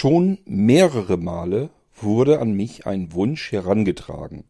Schon 0.00 0.38
mehrere 0.46 1.18
Male 1.18 1.68
wurde 1.94 2.38
an 2.38 2.54
mich 2.54 2.86
ein 2.86 3.12
Wunsch 3.12 3.52
herangetragen. 3.52 4.44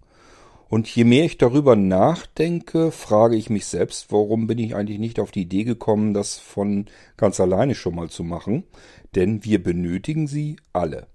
Und 0.69 0.87
je 0.87 1.03
mehr 1.03 1.25
ich 1.25 1.39
darüber 1.39 1.75
nachdenke, 1.75 2.93
frage 2.93 3.35
ich 3.35 3.51
mich 3.51 3.67
selbst, 3.67 4.13
warum 4.13 4.47
bin 4.47 4.59
ich 4.59 4.77
eigentlich 4.77 5.01
nicht 5.01 5.19
auf 5.19 5.33
die 5.33 5.43
Idee 5.43 5.65
gekommen, 5.65 6.15
das 6.15 6.39
von 6.39 6.87
ganz 7.17 7.41
alleine 7.41 7.75
schon 7.75 7.97
mal 7.97 8.09
zu 8.09 8.23
machen? 8.23 8.63
Denn 9.17 9.45
wir 9.45 9.61
benötigen 9.61 10.29
sie 10.29 10.55
alle. 10.73 11.09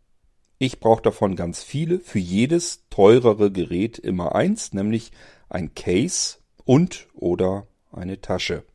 Ich 0.57 0.81
brauche 0.81 1.03
davon 1.03 1.37
ganz 1.37 1.63
viele, 1.63 2.01
für 2.01 2.19
jedes 2.19 2.89
teurere 2.89 3.53
Gerät 3.53 3.99
immer 3.99 4.35
eins, 4.35 4.73
nämlich 4.73 5.13
ein 5.47 5.75
Case 5.75 6.39
und 6.65 7.07
oder 7.13 7.67
eine 7.89 8.19
Tasche. 8.19 8.65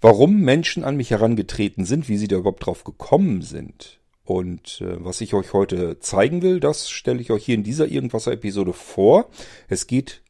Warum 0.00 0.42
Menschen 0.42 0.84
an 0.84 0.96
mich 0.96 1.10
herangetreten 1.10 1.84
sind, 1.84 2.08
wie 2.08 2.18
sie 2.18 2.28
da 2.28 2.36
überhaupt 2.36 2.64
drauf 2.64 2.84
gekommen 2.84 3.42
sind, 3.42 3.97
und 4.28 4.82
äh, 4.82 5.02
was 5.02 5.22
ich 5.22 5.32
euch 5.32 5.54
heute 5.54 6.00
zeigen 6.00 6.42
will, 6.42 6.60
das 6.60 6.90
stelle 6.90 7.18
ich 7.18 7.30
euch 7.30 7.46
hier 7.46 7.54
in 7.54 7.62
dieser 7.62 7.88
Irgendwasser-Episode 7.88 8.74
vor. 8.74 9.30
Es 9.68 9.86
geht 9.86 10.20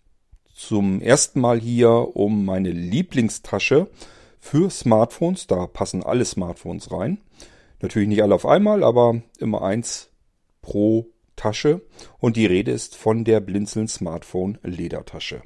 zum 0.55 1.01
ersten 1.01 1.41
Mal 1.41 1.59
hier 1.59 2.15
um 2.15 2.45
meine 2.45 2.71
Lieblingstasche 2.71 3.91
für 4.39 4.71
Smartphones. 4.71 5.49
Da 5.49 5.67
passen 5.67 6.05
alle 6.05 6.25
Smartphones 6.25 6.93
rein. 6.93 7.19
Natürlich 7.81 8.09
nicht 8.09 8.23
alle 8.23 8.37
auf 8.37 8.47
einmal, 8.47 8.85
aber 8.85 9.21
immer 9.41 9.63
eins 9.63 10.11
pro 10.63 11.09
Tasche. 11.35 11.81
Und 12.21 12.37
die 12.37 12.47
Rede 12.47 12.71
ist 12.71 12.95
von 12.95 13.25
der 13.25 13.41
Blinzeln 13.41 13.89
Smartphone 13.89 14.59
Ledertasche. 14.63 15.43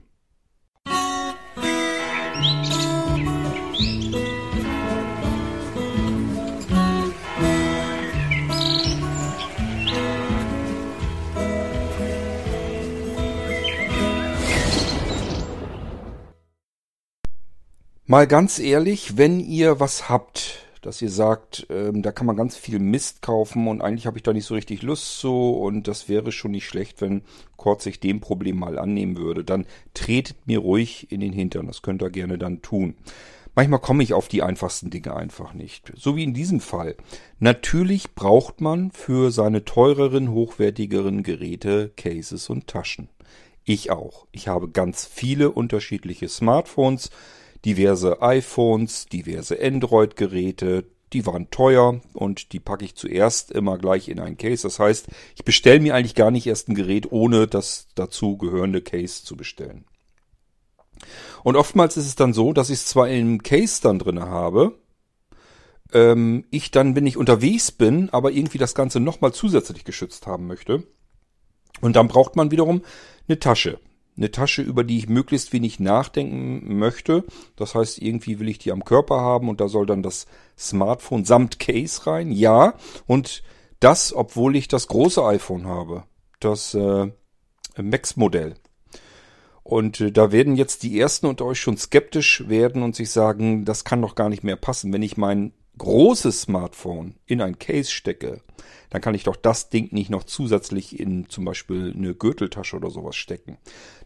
Mal 18.12 18.27
ganz 18.27 18.58
ehrlich, 18.58 19.16
wenn 19.16 19.41
ihr 19.41 19.80
was 19.80 20.10
habt, 20.10 20.66
dass 20.82 21.00
ihr 21.00 21.08
sagt, 21.08 21.66
ähm, 21.70 22.02
da 22.02 22.12
kann 22.12 22.27
man 22.27 22.36
ganz 22.36 22.58
viel 22.58 22.78
Mist 22.78 23.22
kaufen 23.22 23.66
und 23.69 23.80
eigentlich 23.80 24.04
habe 24.04 24.19
ich 24.19 24.22
da 24.22 24.34
nicht 24.34 24.44
so 24.44 24.52
richtig 24.52 24.82
Lust 24.82 25.19
zu 25.19 25.32
und 25.32 25.88
das 25.88 26.10
wäre 26.10 26.30
schon 26.30 26.50
nicht 26.50 26.66
schlecht, 26.66 27.00
wenn 27.00 27.22
Kurt 27.56 27.80
sich 27.80 28.00
dem 28.00 28.20
Problem 28.20 28.58
mal 28.58 28.78
annehmen 28.78 29.16
würde, 29.16 29.44
dann 29.44 29.64
tretet 29.94 30.46
mir 30.46 30.58
ruhig 30.58 31.10
in 31.10 31.20
den 31.20 31.32
Hintern, 31.32 31.66
das 31.66 31.80
könnt 31.80 32.02
ihr 32.02 32.10
gerne 32.10 32.36
dann 32.36 32.60
tun. 32.60 32.96
Manchmal 33.54 33.80
komme 33.80 34.02
ich 34.02 34.12
auf 34.12 34.28
die 34.28 34.42
einfachsten 34.42 34.91
Dinge 34.91 35.16
einfach 35.16 35.54
nicht. 35.54 35.91
So 35.97 36.14
wie 36.14 36.24
in 36.24 36.34
diesem 36.34 36.60
Fall. 36.60 36.97
Natürlich 37.38 38.14
braucht 38.14 38.60
man 38.60 38.91
für 38.91 39.30
seine 39.30 39.64
teureren, 39.64 40.30
hochwertigeren 40.32 41.22
Geräte 41.22 41.91
Cases 41.97 42.50
und 42.50 42.66
Taschen. 42.66 43.08
Ich 43.64 43.91
auch. 43.91 44.26
Ich 44.32 44.48
habe 44.48 44.69
ganz 44.69 45.06
viele 45.06 45.50
unterschiedliche 45.50 46.28
Smartphones 46.28 47.08
diverse 47.64 48.20
iPhones, 48.22 49.06
diverse 49.06 49.58
Android-Geräte, 49.60 50.84
die 51.12 51.27
waren 51.27 51.50
teuer 51.50 52.00
und 52.14 52.52
die 52.52 52.60
packe 52.60 52.84
ich 52.84 52.94
zuerst 52.94 53.50
immer 53.50 53.78
gleich 53.78 54.08
in 54.08 54.19
ein 54.19 54.36
Case. 54.36 54.62
Das 54.62 54.78
heißt, 54.78 55.08
ich 55.36 55.44
bestelle 55.44 55.80
mir 55.80 55.94
eigentlich 55.94 56.14
gar 56.14 56.30
nicht 56.30 56.46
erst 56.46 56.69
ein 56.69 56.74
Gerät, 56.74 57.12
ohne 57.12 57.46
das 57.46 57.88
dazu 57.94 58.36
gehörende 58.36 58.80
Case 58.80 59.24
zu 59.24 59.36
bestellen. 59.36 59.84
Und 61.42 61.56
oftmals 61.56 61.96
ist 61.96 62.06
es 62.06 62.14
dann 62.14 62.32
so, 62.32 62.52
dass 62.52 62.70
ich 62.70 62.78
es 62.78 62.86
zwar 62.86 63.08
im 63.08 63.42
Case 63.42 63.80
dann 63.82 63.98
drinne 63.98 64.28
habe, 64.28 64.78
ähm, 65.92 66.44
ich 66.50 66.70
dann, 66.70 66.97
wenn 66.97 67.06
ich 67.06 67.16
unterwegs 67.16 67.72
bin, 67.72 68.08
aber 68.10 68.30
irgendwie 68.30 68.58
das 68.58 68.74
Ganze 68.74 69.00
nochmal 69.00 69.32
zusätzlich 69.32 69.84
geschützt 69.84 70.26
haben 70.26 70.47
möchte. 70.47 70.84
Und 71.80 71.97
dann 71.97 72.08
braucht 72.08 72.36
man 72.36 72.50
wiederum 72.50 72.82
eine 73.28 73.38
Tasche 73.38 73.80
eine 74.16 74.30
Tasche, 74.30 74.62
über 74.62 74.84
die 74.84 74.98
ich 74.98 75.08
möglichst 75.08 75.52
wenig 75.52 75.80
nachdenken 75.80 76.78
möchte. 76.78 77.25
Das 77.56 77.75
heißt, 77.75 78.00
irgendwie 78.00 78.38
will 78.38 78.48
ich 78.48 78.59
die 78.59 78.72
am 78.72 78.84
Körper 78.84 79.20
haben 79.20 79.48
und 79.48 79.60
da 79.60 79.69
soll 79.69 79.87
dann 79.87 80.03
das 80.03 80.26
Smartphone 80.59 81.25
samt 81.25 81.59
Case 81.59 82.06
rein. 82.06 82.31
Ja, 82.31 82.75
und 83.06 83.42
das, 83.81 84.14
obwohl 84.14 84.56
ich 84.56 84.69
das 84.69 84.87
große 84.88 85.25
iPhone 85.25 85.66
habe, 85.66 86.04
das 86.41 86.75
äh, 86.75 87.10
Max-Modell. 87.81 88.54
Und 89.62 90.00
äh, 90.00 90.12
da 90.12 90.32
werden 90.32 90.56
jetzt 90.56 90.82
die 90.82 90.98
ersten 90.98 91.26
unter 91.26 91.47
euch 91.47 91.60
schon 91.60 91.76
skeptisch 91.76 92.48
werden 92.48 92.82
und 92.82 92.94
sich 92.94 93.10
sagen, 93.10 93.64
das 93.64 93.84
kann 93.84 94.03
doch 94.03 94.14
gar 94.14 94.28
nicht 94.28 94.44
mehr 94.44 94.56
passen. 94.56 94.92
Wenn 94.92 95.03
ich 95.03 95.16
mein 95.16 95.53
großes 95.78 96.42
Smartphone 96.42 97.14
in 97.26 97.41
ein 97.41 97.58
Case 97.58 97.91
stecke, 97.91 98.42
dann 98.91 99.00
kann 99.00 99.14
ich 99.14 99.25
doch 99.25 99.37
das 99.37 99.70
Ding 99.70 99.92
nicht 99.92 100.10
noch 100.10 100.25
zusätzlich 100.25 101.00
in 101.00 101.28
zum 101.28 101.44
Beispiel 101.44 101.94
eine 101.97 102.14
Gürteltasche 102.14 102.76
oder 102.76 102.91
sowas 102.91 103.16
stecken. 103.16 103.56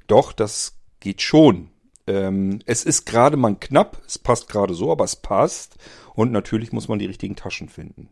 Doch, 0.07 0.33
das 0.33 0.77
geht 1.01 1.23
schon. 1.23 1.71
Ähm, 2.07 2.61
es 2.67 2.85
ist 2.85 3.05
gerade 3.07 3.37
mal 3.37 3.57
knapp, 3.59 4.03
es 4.07 4.19
passt 4.19 4.49
gerade 4.49 4.75
so, 4.75 4.93
aber 4.93 5.05
es 5.05 5.17
passt. 5.17 5.77
Und 6.15 6.33
natürlich 6.33 6.73
muss 6.73 6.89
man 6.89 6.99
die 6.99 7.07
richtigen 7.07 7.37
Taschen 7.37 7.69
finden. 7.69 8.09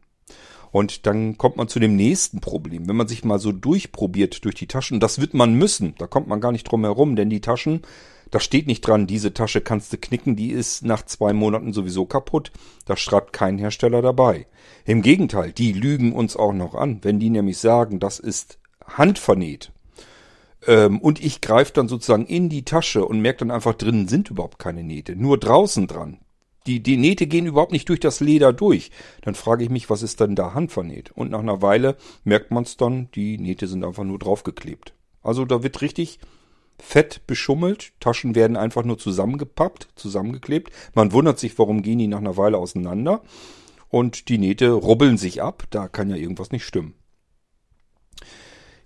Und 0.73 1.07
dann 1.07 1.39
kommt 1.39 1.57
man 1.57 1.69
zu 1.69 1.79
dem 1.79 1.95
nächsten 1.95 2.41
Problem. 2.41 2.89
Wenn 2.89 2.97
man 2.97 3.07
sich 3.07 3.25
mal 3.25 3.39
so 3.39 3.53
durchprobiert 3.53 4.45
durch 4.45 4.57
die 4.57 4.67
Taschen, 4.67 4.99
das 4.99 5.21
wird 5.21 5.33
man 5.33 5.55
müssen, 5.55 5.95
da 5.99 6.07
kommt 6.07 6.27
man 6.27 6.41
gar 6.41 6.51
nicht 6.51 6.65
drum 6.65 6.83
herum, 6.83 7.15
denn 7.15 7.31
die 7.31 7.41
Taschen 7.41 7.83
da 8.35 8.41
steht 8.41 8.67
nicht 8.67 8.81
dran, 8.81 9.07
diese 9.07 9.33
Tasche 9.33 9.61
kannst 9.61 9.93
du 9.93 9.97
knicken, 9.97 10.35
die 10.35 10.51
ist 10.51 10.85
nach 10.85 11.05
zwei 11.05 11.33
Monaten 11.33 11.73
sowieso 11.73 12.05
kaputt. 12.05 12.51
Da 12.85 12.97
schreibt 12.97 13.33
kein 13.33 13.59
Hersteller 13.59 14.03
dabei. 14.03 14.49
Im 14.85 15.03
Gegenteil, 15.03 15.53
die 15.53 15.73
lügen 15.73 16.13
uns 16.13 16.37
auch 16.37 16.53
noch 16.53 16.75
an, 16.75 16.99
wenn 17.03 17.21
die 17.21 17.31
nämlich 17.31 17.59
sagen, 17.59 18.01
das 18.01 18.19
ist 18.19 18.59
handvernäht. 18.89 19.71
Ähm, 20.67 21.01
und 21.01 21.23
ich 21.23 21.41
greife 21.41 21.73
dann 21.73 21.89
sozusagen 21.89 22.27
in 22.27 22.49
die 22.49 22.65
Tasche 22.65 23.05
und 23.05 23.21
merke 23.21 23.41
dann 23.41 23.51
einfach, 23.51 23.75
drinnen 23.75 24.09
sind 24.09 24.31
überhaupt 24.31 24.59
keine 24.59 24.83
Nähte, 24.83 25.17
nur 25.17 25.39
draußen 25.39 25.87
dran. 25.87 26.19
Die, 26.67 26.83
die 26.83 26.97
Nähte 26.97 27.27
gehen 27.27 27.47
überhaupt 27.47 27.73
nicht 27.73 27.89
durch 27.91 28.01
das 28.01 28.21
Leder 28.21 28.53
durch. 28.53 28.91
Dann 29.21 29.35
frage 29.35 29.65
ich 29.65 29.71
mich, 29.71 29.91
was 29.91 30.03
ist 30.03 30.21
denn 30.21 30.35
da 30.35 30.55
handvernäht? 30.55 31.11
Und 31.13 31.31
nach 31.31 31.41
einer 31.41 31.61
Weile 31.61 31.97
merkt 32.25 32.51
man 32.51 32.65
es 32.65 32.79
dann, 32.79 33.11
die 33.15 33.37
Nähte 33.37 33.67
sind 33.67 33.85
einfach 33.85 34.05
nur 34.05 34.19
draufgeklebt. 34.19 34.95
Also 35.23 35.45
da 35.45 35.63
wird 35.63 35.83
richtig 35.83 36.21
fett 36.81 37.27
beschummelt. 37.27 37.93
Taschen 38.01 38.35
werden 38.35 38.57
einfach 38.57 38.85
nur 38.85 38.97
zusammengepappt, 38.97 39.89
zusammengeklebt. 39.95 40.73
Man 40.95 41.13
wundert 41.13 41.39
sich, 41.39 41.59
warum 41.59 41.83
gehen 41.83 41.99
die 41.99 42.07
nach 42.07 42.19
einer 42.19 42.39
Weile 42.39 42.57
auseinander. 42.57 43.23
Und 43.91 44.29
die 44.31 44.39
Nähte 44.39 44.71
rubbeln 44.71 45.19
sich 45.19 45.43
ab. 45.43 45.65
Da 45.69 45.89
kann 45.89 46.09
ja 46.09 46.17
irgendwas 46.17 46.51
nicht 46.51 46.65
stimmen. 46.65 46.95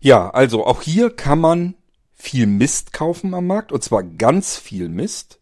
Ja, 0.00 0.31
also 0.31 0.66
auch 0.66 0.82
hier 0.82 1.10
kann 1.10 1.41
man 1.41 1.75
viel 2.14 2.47
Mist 2.47 2.92
kaufen 2.92 3.34
am 3.34 3.47
Markt. 3.47 3.72
Und 3.72 3.82
zwar 3.82 4.03
ganz 4.03 4.56
viel 4.56 4.88
Mist. 4.88 5.41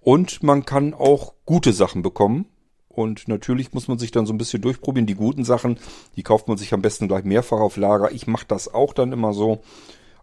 Und 0.00 0.42
man 0.42 0.64
kann 0.64 0.94
auch 0.94 1.34
gute 1.44 1.72
Sachen 1.72 2.02
bekommen. 2.02 2.46
Und 2.88 3.28
natürlich 3.28 3.72
muss 3.72 3.88
man 3.88 3.98
sich 3.98 4.10
dann 4.10 4.26
so 4.26 4.32
ein 4.32 4.38
bisschen 4.38 4.62
durchprobieren. 4.62 5.06
Die 5.06 5.14
guten 5.14 5.44
Sachen, 5.44 5.78
die 6.16 6.22
kauft 6.22 6.48
man 6.48 6.58
sich 6.58 6.74
am 6.74 6.82
besten 6.82 7.08
gleich 7.08 7.24
mehrfach 7.24 7.58
auf 7.60 7.76
Lager. 7.76 8.10
Ich 8.12 8.26
mache 8.26 8.46
das 8.48 8.72
auch 8.72 8.92
dann 8.92 9.12
immer 9.12 9.32
so. 9.32 9.62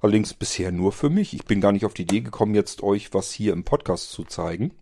Allerdings 0.02 0.34
bisher 0.34 0.72
nur 0.72 0.92
für 0.92 1.10
mich. 1.10 1.34
Ich 1.34 1.46
bin 1.46 1.62
gar 1.62 1.72
nicht 1.72 1.86
auf 1.86 1.94
die 1.94 2.04
Idee 2.04 2.22
gekommen, 2.22 2.54
jetzt 2.54 2.84
euch 2.84 3.14
was 3.14 3.32
hier 3.32 3.54
im 3.54 3.64
Podcast 3.64 4.12
zu 4.12 4.24
zeigen, 4.24 4.74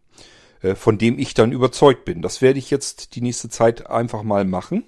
äh, 0.62 0.76
von 0.76 0.98
dem 0.98 1.20
ich 1.20 1.34
dann 1.34 1.52
überzeugt 1.52 2.04
bin. 2.04 2.22
Das 2.22 2.42
werde 2.42 2.60
ich 2.60 2.72
jetzt 2.72 3.16
die 3.16 3.22
nächste 3.22 3.48
Zeit 3.50 3.90
einfach 3.90 4.24
mal 4.24 4.44
machen, 4.44 4.84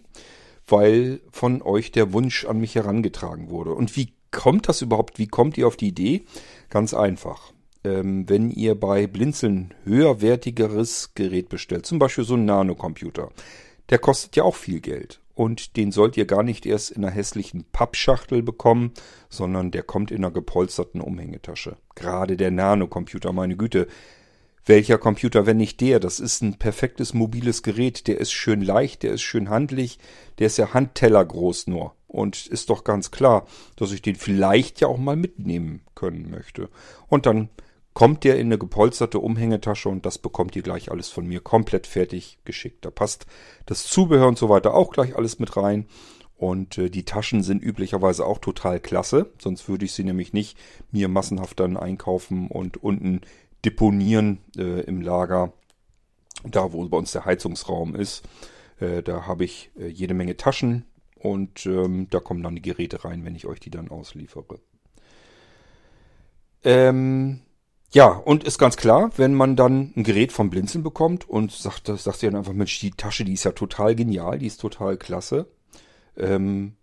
weil 0.67 1.21
von 1.31 1.61
euch 1.61 1.91
der 1.91 2.13
Wunsch 2.13 2.45
an 2.45 2.59
mich 2.59 2.75
herangetragen 2.75 3.49
wurde. 3.49 3.73
Und 3.73 3.95
wie 3.95 4.13
kommt 4.31 4.67
das 4.67 4.81
überhaupt? 4.81 5.19
Wie 5.19 5.27
kommt 5.27 5.57
ihr 5.57 5.67
auf 5.67 5.77
die 5.77 5.87
Idee? 5.87 6.25
Ganz 6.69 6.93
einfach. 6.93 7.53
Ähm, 7.83 8.27
wenn 8.27 8.51
ihr 8.51 8.75
bei 8.75 9.07
Blinzeln 9.07 9.73
höherwertigeres 9.83 11.13
Gerät 11.13 11.49
bestellt, 11.49 11.85
zum 11.85 11.99
Beispiel 11.99 12.23
so 12.23 12.35
ein 12.35 12.45
Nanocomputer, 12.45 13.29
der 13.89 13.99
kostet 13.99 14.35
ja 14.35 14.43
auch 14.43 14.55
viel 14.55 14.81
Geld 14.81 15.21
und 15.35 15.77
den 15.77 15.91
sollt 15.91 16.17
ihr 16.17 16.25
gar 16.25 16.43
nicht 16.43 16.65
erst 16.65 16.91
in 16.91 17.03
einer 17.03 17.13
hässlichen 17.13 17.65
Pappschachtel 17.71 18.41
bekommen, 18.41 18.93
sondern 19.29 19.69
der 19.69 19.83
kommt 19.83 20.09
in 20.09 20.17
einer 20.17 20.31
gepolsterten 20.31 21.01
Umhängetasche. 21.01 21.77
Gerade 21.93 22.37
der 22.37 22.51
Nano-Computer, 22.51 23.33
meine 23.33 23.55
Güte. 23.55 23.87
Welcher 24.67 24.97
Computer, 24.97 25.45
wenn 25.45 25.57
nicht 25.57 25.79
der? 25.79 25.99
Das 25.99 26.19
ist 26.19 26.41
ein 26.41 26.57
perfektes 26.57 27.13
mobiles 27.13 27.61
Gerät. 27.61 28.07
Der 28.07 28.19
ist 28.19 28.31
schön 28.31 28.61
leicht, 28.61 29.03
der 29.03 29.13
ist 29.13 29.21
schön 29.21 29.49
handlich, 29.49 29.99
der 30.39 30.47
ist 30.47 30.57
ja 30.57 30.73
Handteller 30.73 31.23
groß 31.23 31.67
nur. 31.67 31.93
Und 32.07 32.47
ist 32.47 32.71
doch 32.71 32.83
ganz 32.83 33.11
klar, 33.11 33.45
dass 33.75 33.91
ich 33.91 34.01
den 34.01 34.15
vielleicht 34.15 34.81
ja 34.81 34.87
auch 34.87 34.97
mal 34.97 35.15
mitnehmen 35.15 35.81
können 35.93 36.31
möchte. 36.31 36.69
Und 37.07 37.27
dann 37.27 37.49
kommt 37.93 38.23
der 38.23 38.37
in 38.37 38.47
eine 38.47 38.57
gepolsterte 38.57 39.19
Umhängetasche 39.19 39.87
und 39.87 40.05
das 40.05 40.17
bekommt 40.17 40.55
ihr 40.55 40.63
gleich 40.63 40.89
alles 40.91 41.09
von 41.09 41.27
mir 41.27 41.41
komplett 41.41 41.85
fertig 41.85 42.39
geschickt. 42.43 42.85
Da 42.85 42.89
passt 42.89 43.27
das 43.67 43.83
Zubehör 43.83 44.27
und 44.27 44.37
so 44.37 44.49
weiter 44.49 44.73
auch 44.73 44.91
gleich 44.91 45.15
alles 45.15 45.37
mit 45.37 45.55
rein. 45.57 45.87
Und 46.37 46.77
äh, 46.77 46.89
die 46.89 47.05
Taschen 47.05 47.43
sind 47.43 47.63
üblicherweise 47.63 48.25
auch 48.25 48.39
total 48.39 48.81
klasse, 48.81 49.31
sonst 49.39 49.69
würde 49.69 49.85
ich 49.85 49.93
sie 49.93 50.03
nämlich 50.03 50.33
nicht 50.33 50.57
mir 50.91 51.07
massenhaft 51.07 51.59
dann 51.61 51.77
einkaufen 51.77 52.49
und 52.49 52.83
unten 52.83 53.21
deponieren 53.65 54.39
äh, 54.57 54.81
im 54.81 55.01
Lager, 55.01 55.53
da 56.43 56.71
wo 56.71 56.87
bei 56.87 56.97
uns 56.97 57.11
der 57.11 57.25
Heizungsraum 57.25 57.95
ist. 57.95 58.23
Äh, 58.79 59.01
da 59.03 59.25
habe 59.25 59.45
ich 59.45 59.71
äh, 59.79 59.87
jede 59.87 60.13
Menge 60.13 60.37
Taschen 60.37 60.85
Und 61.15 61.65
ähm, 61.65 62.07
da 62.11 62.19
kommen 62.19 62.43
dann 62.43 62.55
die 62.55 62.61
Geräte 62.61 63.03
rein, 63.03 63.25
wenn 63.25 63.35
ich 63.35 63.47
euch 63.47 63.59
die 63.59 63.71
dann 63.71 63.89
ausliefere. 63.89 64.59
Ähm, 66.63 67.41
ja, 67.91 68.07
und 68.07 68.43
ist 68.43 68.57
ganz 68.57 68.75
klar, 68.77 69.11
wenn 69.17 69.33
man 69.33 69.55
dann 69.55 69.93
ein 69.95 70.03
Gerät 70.03 70.31
vom 70.31 70.49
Blinzeln 70.49 70.83
bekommt 70.83 71.27
und 71.27 71.51
sagt, 71.51 71.87
das 71.87 72.03
sagt 72.03 72.21
ihr 72.21 72.29
dann 72.29 72.39
einfach, 72.39 72.53
Mensch, 72.53 72.79
die 72.79 72.91
Tasche, 72.91 73.23
die 73.23 73.33
ist 73.33 73.45
ja 73.45 73.53
total 73.53 73.95
genial, 73.95 74.37
die 74.37 74.47
ist 74.47 74.61
total 74.61 74.97
klasse. 74.97 75.47
Ähm, 76.17 76.75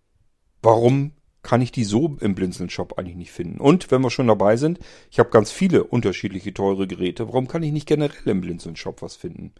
warum 0.61 1.11
kann 1.43 1.61
ich 1.61 1.71
die 1.71 1.83
so 1.83 2.17
im 2.19 2.35
Blinzeln-Shop 2.35 2.97
eigentlich 2.97 3.17
nicht 3.17 3.31
finden? 3.31 3.59
Und 3.59 3.91
wenn 3.91 4.01
wir 4.01 4.09
schon 4.09 4.27
dabei 4.27 4.57
sind, 4.57 4.79
ich 5.11 5.19
habe 5.19 5.29
ganz 5.29 5.51
viele 5.51 5.83
unterschiedliche 5.83 6.53
teure 6.53 6.87
Geräte, 6.87 7.27
warum 7.27 7.47
kann 7.47 7.63
ich 7.63 7.71
nicht 7.71 7.87
generell 7.87 8.17
im 8.25 8.41
Blinzeln-Shop 8.41 9.01
was 9.01 9.15
finden? 9.15 9.53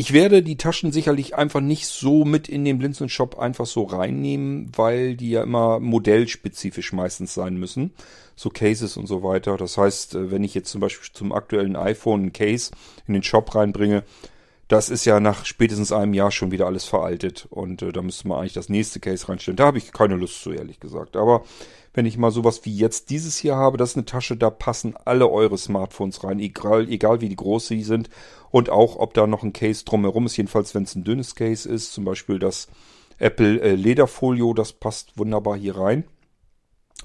Ich 0.00 0.12
werde 0.12 0.44
die 0.44 0.56
Taschen 0.56 0.92
sicherlich 0.92 1.34
einfach 1.34 1.60
nicht 1.60 1.86
so 1.86 2.24
mit 2.24 2.48
in 2.48 2.64
den 2.64 2.78
Blinzeln 2.78 3.08
Shop 3.08 3.36
einfach 3.36 3.66
so 3.66 3.82
reinnehmen, 3.82 4.70
weil 4.76 5.16
die 5.16 5.30
ja 5.30 5.42
immer 5.42 5.80
modellspezifisch 5.80 6.92
meistens 6.92 7.34
sein 7.34 7.56
müssen. 7.56 7.92
So 8.36 8.48
Cases 8.48 8.96
und 8.96 9.08
so 9.08 9.24
weiter. 9.24 9.56
Das 9.56 9.76
heißt, 9.76 10.14
äh, 10.14 10.30
wenn 10.30 10.44
ich 10.44 10.54
jetzt 10.54 10.70
zum 10.70 10.80
Beispiel 10.80 11.10
zum 11.12 11.32
aktuellen 11.32 11.74
iPhone 11.74 12.26
ein 12.26 12.32
Case 12.32 12.70
in 13.08 13.14
den 13.14 13.24
Shop 13.24 13.52
reinbringe, 13.56 14.04
das 14.68 14.90
ist 14.90 15.06
ja 15.06 15.18
nach 15.18 15.46
spätestens 15.46 15.92
einem 15.92 16.14
Jahr 16.14 16.30
schon 16.30 16.50
wieder 16.50 16.66
alles 16.66 16.84
veraltet. 16.84 17.46
Und 17.50 17.82
äh, 17.82 17.90
da 17.90 18.02
müsste 18.02 18.28
man 18.28 18.38
eigentlich 18.38 18.52
das 18.52 18.68
nächste 18.68 19.00
Case 19.00 19.28
reinstellen. 19.28 19.56
Da 19.56 19.66
habe 19.66 19.78
ich 19.78 19.92
keine 19.92 20.16
Lust 20.16 20.42
zu, 20.42 20.52
ehrlich 20.52 20.78
gesagt. 20.78 21.16
Aber 21.16 21.42
wenn 21.94 22.06
ich 22.06 22.18
mal 22.18 22.30
sowas 22.30 22.64
wie 22.64 22.76
jetzt 22.76 23.10
dieses 23.10 23.38
hier 23.38 23.56
habe, 23.56 23.78
das 23.78 23.90
ist 23.90 23.96
eine 23.96 24.04
Tasche, 24.04 24.36
da 24.36 24.50
passen 24.50 24.94
alle 25.04 25.28
eure 25.28 25.56
Smartphones 25.56 26.22
rein, 26.22 26.38
egal, 26.38 26.88
egal 26.88 27.20
wie 27.20 27.30
die 27.30 27.36
groß 27.36 27.66
sie 27.66 27.82
sind 27.82 28.10
und 28.50 28.70
auch 28.70 28.96
ob 28.96 29.14
da 29.14 29.26
noch 29.26 29.42
ein 29.42 29.54
Case 29.54 29.84
drumherum 29.84 30.26
ist, 30.26 30.36
jedenfalls 30.36 30.74
wenn 30.74 30.84
es 30.84 30.94
ein 30.94 31.02
dünnes 31.02 31.34
Case 31.34 31.68
ist, 31.68 31.92
zum 31.92 32.04
Beispiel 32.04 32.38
das 32.38 32.68
Apple 33.18 33.60
äh, 33.60 33.74
Lederfolio, 33.74 34.54
das 34.54 34.74
passt 34.74 35.18
wunderbar 35.18 35.56
hier 35.56 35.76
rein. 35.76 36.04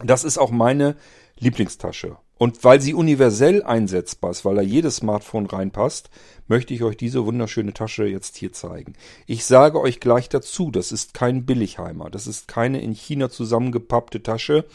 Das 0.03 0.23
ist 0.23 0.37
auch 0.37 0.51
meine 0.51 0.95
Lieblingstasche. 1.39 2.17
Und 2.37 2.63
weil 2.63 2.81
sie 2.81 2.93
universell 2.93 3.63
einsetzbar 3.63 4.31
ist, 4.31 4.43
weil 4.43 4.55
da 4.55 4.61
jedes 4.61 4.97
Smartphone 4.97 5.45
reinpasst, 5.45 6.09
möchte 6.47 6.73
ich 6.73 6.83
euch 6.83 6.97
diese 6.97 7.25
wunderschöne 7.25 7.73
Tasche 7.73 8.05
jetzt 8.05 8.37
hier 8.37 8.51
zeigen. 8.51 8.93
Ich 9.27 9.45
sage 9.45 9.79
euch 9.79 9.99
gleich 9.99 10.29
dazu, 10.29 10.71
das 10.71 10.91
ist 10.91 11.13
kein 11.13 11.45
Billigheimer. 11.45 12.09
Das 12.09 12.27
ist 12.27 12.47
keine 12.47 12.81
in 12.81 12.93
China 12.93 13.29
zusammengepappte 13.29 14.23
Tasche 14.23 14.65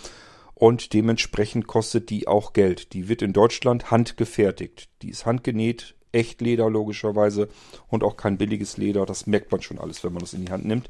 und 0.54 0.92
dementsprechend 0.92 1.66
kostet 1.66 2.10
die 2.10 2.26
auch 2.26 2.52
Geld. 2.52 2.92
Die 2.92 3.08
wird 3.08 3.22
in 3.22 3.32
Deutschland 3.32 3.90
handgefertigt. 3.90 4.88
Die 5.02 5.10
ist 5.10 5.26
handgenäht, 5.26 5.94
Echtleder 6.10 6.70
logischerweise 6.70 7.48
und 7.88 8.02
auch 8.02 8.16
kein 8.16 8.38
billiges 8.38 8.76
Leder. 8.76 9.04
Das 9.04 9.26
merkt 9.26 9.52
man 9.52 9.62
schon 9.62 9.78
alles, 9.78 10.02
wenn 10.02 10.12
man 10.12 10.20
das 10.20 10.32
in 10.32 10.44
die 10.44 10.50
Hand 10.50 10.64
nimmt. 10.64 10.88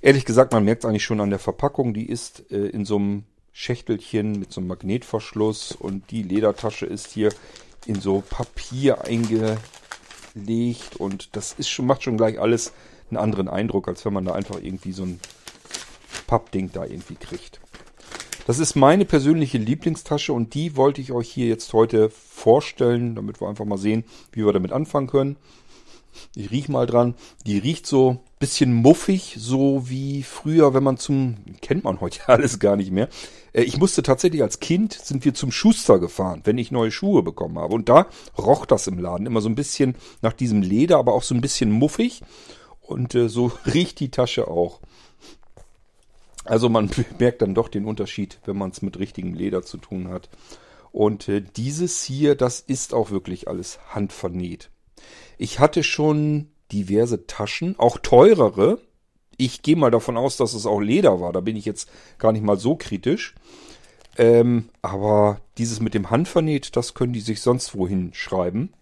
Ehrlich 0.00 0.24
gesagt, 0.24 0.52
man 0.52 0.64
merkt 0.64 0.84
es 0.84 0.88
eigentlich 0.88 1.04
schon 1.04 1.20
an 1.20 1.30
der 1.30 1.38
Verpackung. 1.38 1.92
Die 1.92 2.08
ist 2.08 2.50
äh, 2.52 2.66
in 2.66 2.84
so 2.84 2.96
einem 2.96 3.24
Schächtelchen 3.56 4.32
mit 4.32 4.52
so 4.52 4.60
einem 4.60 4.68
Magnetverschluss 4.68 5.72
und 5.72 6.10
die 6.10 6.24
Ledertasche 6.24 6.86
ist 6.86 7.12
hier 7.12 7.32
in 7.86 8.00
so 8.00 8.20
Papier 8.28 9.04
eingelegt 9.04 9.60
und 10.98 11.36
das 11.36 11.52
ist 11.52 11.68
schon, 11.68 11.86
macht 11.86 12.02
schon 12.02 12.16
gleich 12.16 12.40
alles 12.40 12.72
einen 13.10 13.18
anderen 13.18 13.48
Eindruck, 13.48 13.86
als 13.86 14.04
wenn 14.04 14.12
man 14.12 14.24
da 14.24 14.32
einfach 14.32 14.60
irgendwie 14.60 14.90
so 14.90 15.04
ein 15.04 15.20
Pappding 16.26 16.72
da 16.72 16.84
irgendwie 16.84 17.14
kriegt. 17.14 17.60
Das 18.48 18.58
ist 18.58 18.74
meine 18.74 19.04
persönliche 19.04 19.58
Lieblingstasche 19.58 20.32
und 20.32 20.54
die 20.54 20.76
wollte 20.76 21.00
ich 21.00 21.12
euch 21.12 21.30
hier 21.30 21.46
jetzt 21.46 21.72
heute 21.72 22.10
vorstellen, 22.10 23.14
damit 23.14 23.40
wir 23.40 23.48
einfach 23.48 23.64
mal 23.64 23.78
sehen, 23.78 24.04
wie 24.32 24.44
wir 24.44 24.52
damit 24.52 24.72
anfangen 24.72 25.06
können. 25.06 25.36
Ich 26.34 26.50
riech 26.50 26.68
mal 26.68 26.86
dran. 26.86 27.14
Die 27.46 27.58
riecht 27.58 27.86
so 27.86 28.20
bisschen 28.44 28.74
muffig, 28.74 29.36
so 29.38 29.88
wie 29.88 30.22
früher, 30.22 30.74
wenn 30.74 30.82
man 30.82 30.98
zum, 30.98 31.36
kennt 31.62 31.82
man 31.82 32.02
heute 32.02 32.20
alles 32.28 32.58
gar 32.58 32.76
nicht 32.76 32.90
mehr. 32.90 33.08
Äh, 33.54 33.62
ich 33.62 33.78
musste 33.78 34.02
tatsächlich 34.02 34.42
als 34.42 34.60
Kind, 34.60 34.92
sind 34.92 35.24
wir 35.24 35.32
zum 35.32 35.50
Schuster 35.50 35.98
gefahren, 35.98 36.42
wenn 36.44 36.58
ich 36.58 36.70
neue 36.70 36.90
Schuhe 36.90 37.22
bekommen 37.22 37.58
habe. 37.58 37.72
Und 37.72 37.88
da 37.88 38.06
roch 38.36 38.66
das 38.66 38.86
im 38.86 38.98
Laden 38.98 39.24
immer 39.24 39.40
so 39.40 39.48
ein 39.48 39.54
bisschen 39.54 39.94
nach 40.20 40.34
diesem 40.34 40.60
Leder, 40.60 40.98
aber 40.98 41.14
auch 41.14 41.22
so 41.22 41.34
ein 41.34 41.40
bisschen 41.40 41.70
muffig. 41.70 42.20
Und 42.82 43.14
äh, 43.14 43.30
so 43.30 43.50
riecht 43.72 43.98
die 44.00 44.10
Tasche 44.10 44.46
auch. 44.46 44.80
Also 46.44 46.68
man 46.68 46.90
merkt 47.18 47.40
dann 47.40 47.54
doch 47.54 47.68
den 47.68 47.86
Unterschied, 47.86 48.40
wenn 48.44 48.58
man 48.58 48.72
es 48.72 48.82
mit 48.82 48.98
richtigem 48.98 49.32
Leder 49.32 49.62
zu 49.62 49.78
tun 49.78 50.08
hat. 50.08 50.28
Und 50.92 51.30
äh, 51.30 51.40
dieses 51.40 52.02
hier, 52.02 52.34
das 52.34 52.60
ist 52.60 52.92
auch 52.92 53.10
wirklich 53.10 53.48
alles 53.48 53.78
handvernäht. 53.88 54.68
Ich 55.38 55.60
hatte 55.60 55.82
schon 55.82 56.50
diverse 56.74 57.26
Taschen, 57.26 57.78
auch 57.78 57.98
teurere. 57.98 58.78
Ich 59.36 59.62
gehe 59.62 59.76
mal 59.76 59.90
davon 59.90 60.16
aus, 60.16 60.36
dass 60.36 60.54
es 60.54 60.66
auch 60.66 60.80
Leder 60.80 61.20
war. 61.20 61.32
Da 61.32 61.40
bin 61.40 61.56
ich 61.56 61.64
jetzt 61.64 61.88
gar 62.18 62.32
nicht 62.32 62.44
mal 62.44 62.58
so 62.58 62.76
kritisch. 62.76 63.34
Ähm, 64.16 64.68
aber 64.82 65.40
dieses 65.58 65.80
mit 65.80 65.94
dem 65.94 66.10
Handvernäht, 66.10 66.76
das 66.76 66.94
können 66.94 67.12
die 67.12 67.20
sich 67.20 67.40
sonst 67.40 67.76
wohin 67.76 68.12
schreiben. 68.14 68.72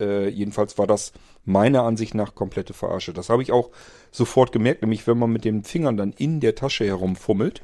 Äh, 0.00 0.28
jedenfalls 0.28 0.76
war 0.76 0.86
das 0.86 1.12
meiner 1.44 1.82
Ansicht 1.82 2.14
nach 2.14 2.34
komplette 2.34 2.74
Verarsche. 2.74 3.12
Das 3.12 3.28
habe 3.28 3.42
ich 3.42 3.52
auch 3.52 3.70
sofort 4.10 4.52
gemerkt, 4.52 4.82
nämlich 4.82 5.06
wenn 5.06 5.18
man 5.18 5.30
mit 5.30 5.44
den 5.44 5.64
Fingern 5.64 5.96
dann 5.96 6.12
in 6.12 6.40
der 6.40 6.54
Tasche 6.54 6.84
herumfummelt 6.84 7.62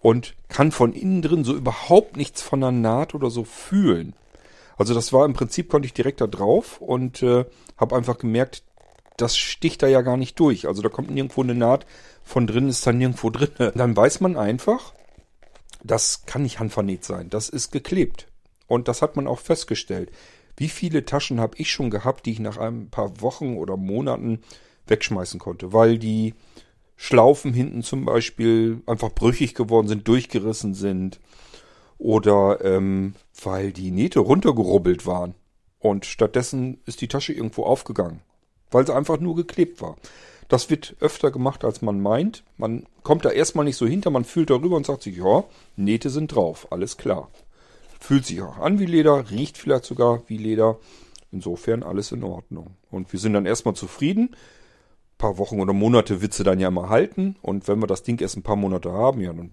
und 0.00 0.34
kann 0.48 0.72
von 0.72 0.92
innen 0.92 1.22
drin 1.22 1.44
so 1.44 1.54
überhaupt 1.54 2.16
nichts 2.16 2.42
von 2.42 2.60
der 2.60 2.72
Naht 2.72 3.14
oder 3.14 3.30
so 3.30 3.44
fühlen. 3.44 4.14
Also 4.76 4.94
das 4.94 5.12
war 5.12 5.24
im 5.24 5.34
Prinzip, 5.34 5.68
konnte 5.68 5.86
ich 5.86 5.94
direkt 5.94 6.20
da 6.20 6.26
drauf 6.26 6.80
und 6.80 7.22
äh, 7.22 7.44
habe 7.76 7.96
einfach 7.96 8.18
gemerkt, 8.18 8.64
das 9.16 9.36
sticht 9.36 9.82
da 9.82 9.86
ja 9.86 10.02
gar 10.02 10.16
nicht 10.16 10.38
durch. 10.40 10.66
Also 10.66 10.82
da 10.82 10.88
kommt 10.88 11.10
nirgendwo 11.10 11.42
eine 11.42 11.54
Naht, 11.54 11.86
von 12.22 12.46
drin 12.46 12.68
ist 12.68 12.86
dann 12.86 12.98
nirgendwo 12.98 13.30
drin. 13.30 13.50
Dann 13.74 13.96
weiß 13.96 14.20
man 14.20 14.36
einfach, 14.36 14.94
das 15.82 16.24
kann 16.26 16.42
nicht 16.42 16.58
handvernäht 16.58 17.04
sein, 17.04 17.30
das 17.30 17.48
ist 17.48 17.70
geklebt. 17.70 18.28
Und 18.66 18.88
das 18.88 19.02
hat 19.02 19.16
man 19.16 19.26
auch 19.26 19.40
festgestellt. 19.40 20.10
Wie 20.56 20.68
viele 20.68 21.04
Taschen 21.04 21.40
habe 21.40 21.56
ich 21.58 21.70
schon 21.70 21.90
gehabt, 21.90 22.26
die 22.26 22.32
ich 22.32 22.40
nach 22.40 22.56
ein 22.56 22.88
paar 22.88 23.20
Wochen 23.20 23.56
oder 23.56 23.76
Monaten 23.76 24.40
wegschmeißen 24.86 25.38
konnte, 25.38 25.72
weil 25.72 25.98
die 25.98 26.34
Schlaufen 26.96 27.52
hinten 27.52 27.82
zum 27.82 28.04
Beispiel 28.04 28.82
einfach 28.86 29.10
brüchig 29.10 29.54
geworden 29.54 29.88
sind, 29.88 30.06
durchgerissen 30.06 30.74
sind 30.74 31.20
oder 31.98 32.64
ähm, 32.64 33.14
weil 33.42 33.72
die 33.72 33.90
Nähte 33.90 34.20
runtergerubbelt 34.20 35.06
waren 35.06 35.34
und 35.80 36.06
stattdessen 36.06 36.80
ist 36.86 37.00
die 37.00 37.08
Tasche 37.08 37.32
irgendwo 37.32 37.64
aufgegangen, 37.64 38.20
weil 38.74 38.86
sie 38.86 38.94
einfach 38.94 39.20
nur 39.20 39.36
geklebt 39.36 39.80
war. 39.80 39.96
Das 40.48 40.68
wird 40.68 40.96
öfter 41.00 41.30
gemacht, 41.30 41.64
als 41.64 41.80
man 41.80 42.00
meint. 42.00 42.42
Man 42.58 42.86
kommt 43.04 43.24
da 43.24 43.30
erstmal 43.30 43.64
nicht 43.64 43.76
so 43.76 43.86
hinter, 43.86 44.10
man 44.10 44.24
fühlt 44.24 44.50
darüber 44.50 44.76
und 44.76 44.84
sagt 44.84 45.04
sich, 45.04 45.16
ja, 45.16 45.44
Nähte 45.76 46.10
sind 46.10 46.34
drauf, 46.34 46.66
alles 46.70 46.96
klar. 46.96 47.30
Fühlt 48.00 48.26
sich 48.26 48.42
auch 48.42 48.58
an 48.58 48.80
wie 48.80 48.86
Leder, 48.86 49.30
riecht 49.30 49.56
vielleicht 49.56 49.84
sogar 49.84 50.22
wie 50.26 50.36
Leder. 50.36 50.78
Insofern 51.30 51.82
alles 51.82 52.12
in 52.12 52.22
Ordnung. 52.22 52.76
Und 52.90 53.12
wir 53.12 53.18
sind 53.18 53.32
dann 53.32 53.46
erstmal 53.46 53.74
zufrieden. 53.74 54.30
Ein 54.32 55.18
paar 55.18 55.38
Wochen 55.38 55.60
oder 55.60 55.72
Monate 55.72 56.20
wird 56.20 56.34
sie 56.34 56.44
dann 56.44 56.60
ja 56.60 56.70
mal 56.70 56.88
halten. 56.88 57.36
Und 57.42 57.66
wenn 57.68 57.80
wir 57.80 57.86
das 57.86 58.02
Ding 58.02 58.20
erst 58.20 58.36
ein 58.36 58.42
paar 58.42 58.56
Monate 58.56 58.92
haben, 58.92 59.20
ja, 59.20 59.32
dann 59.32 59.52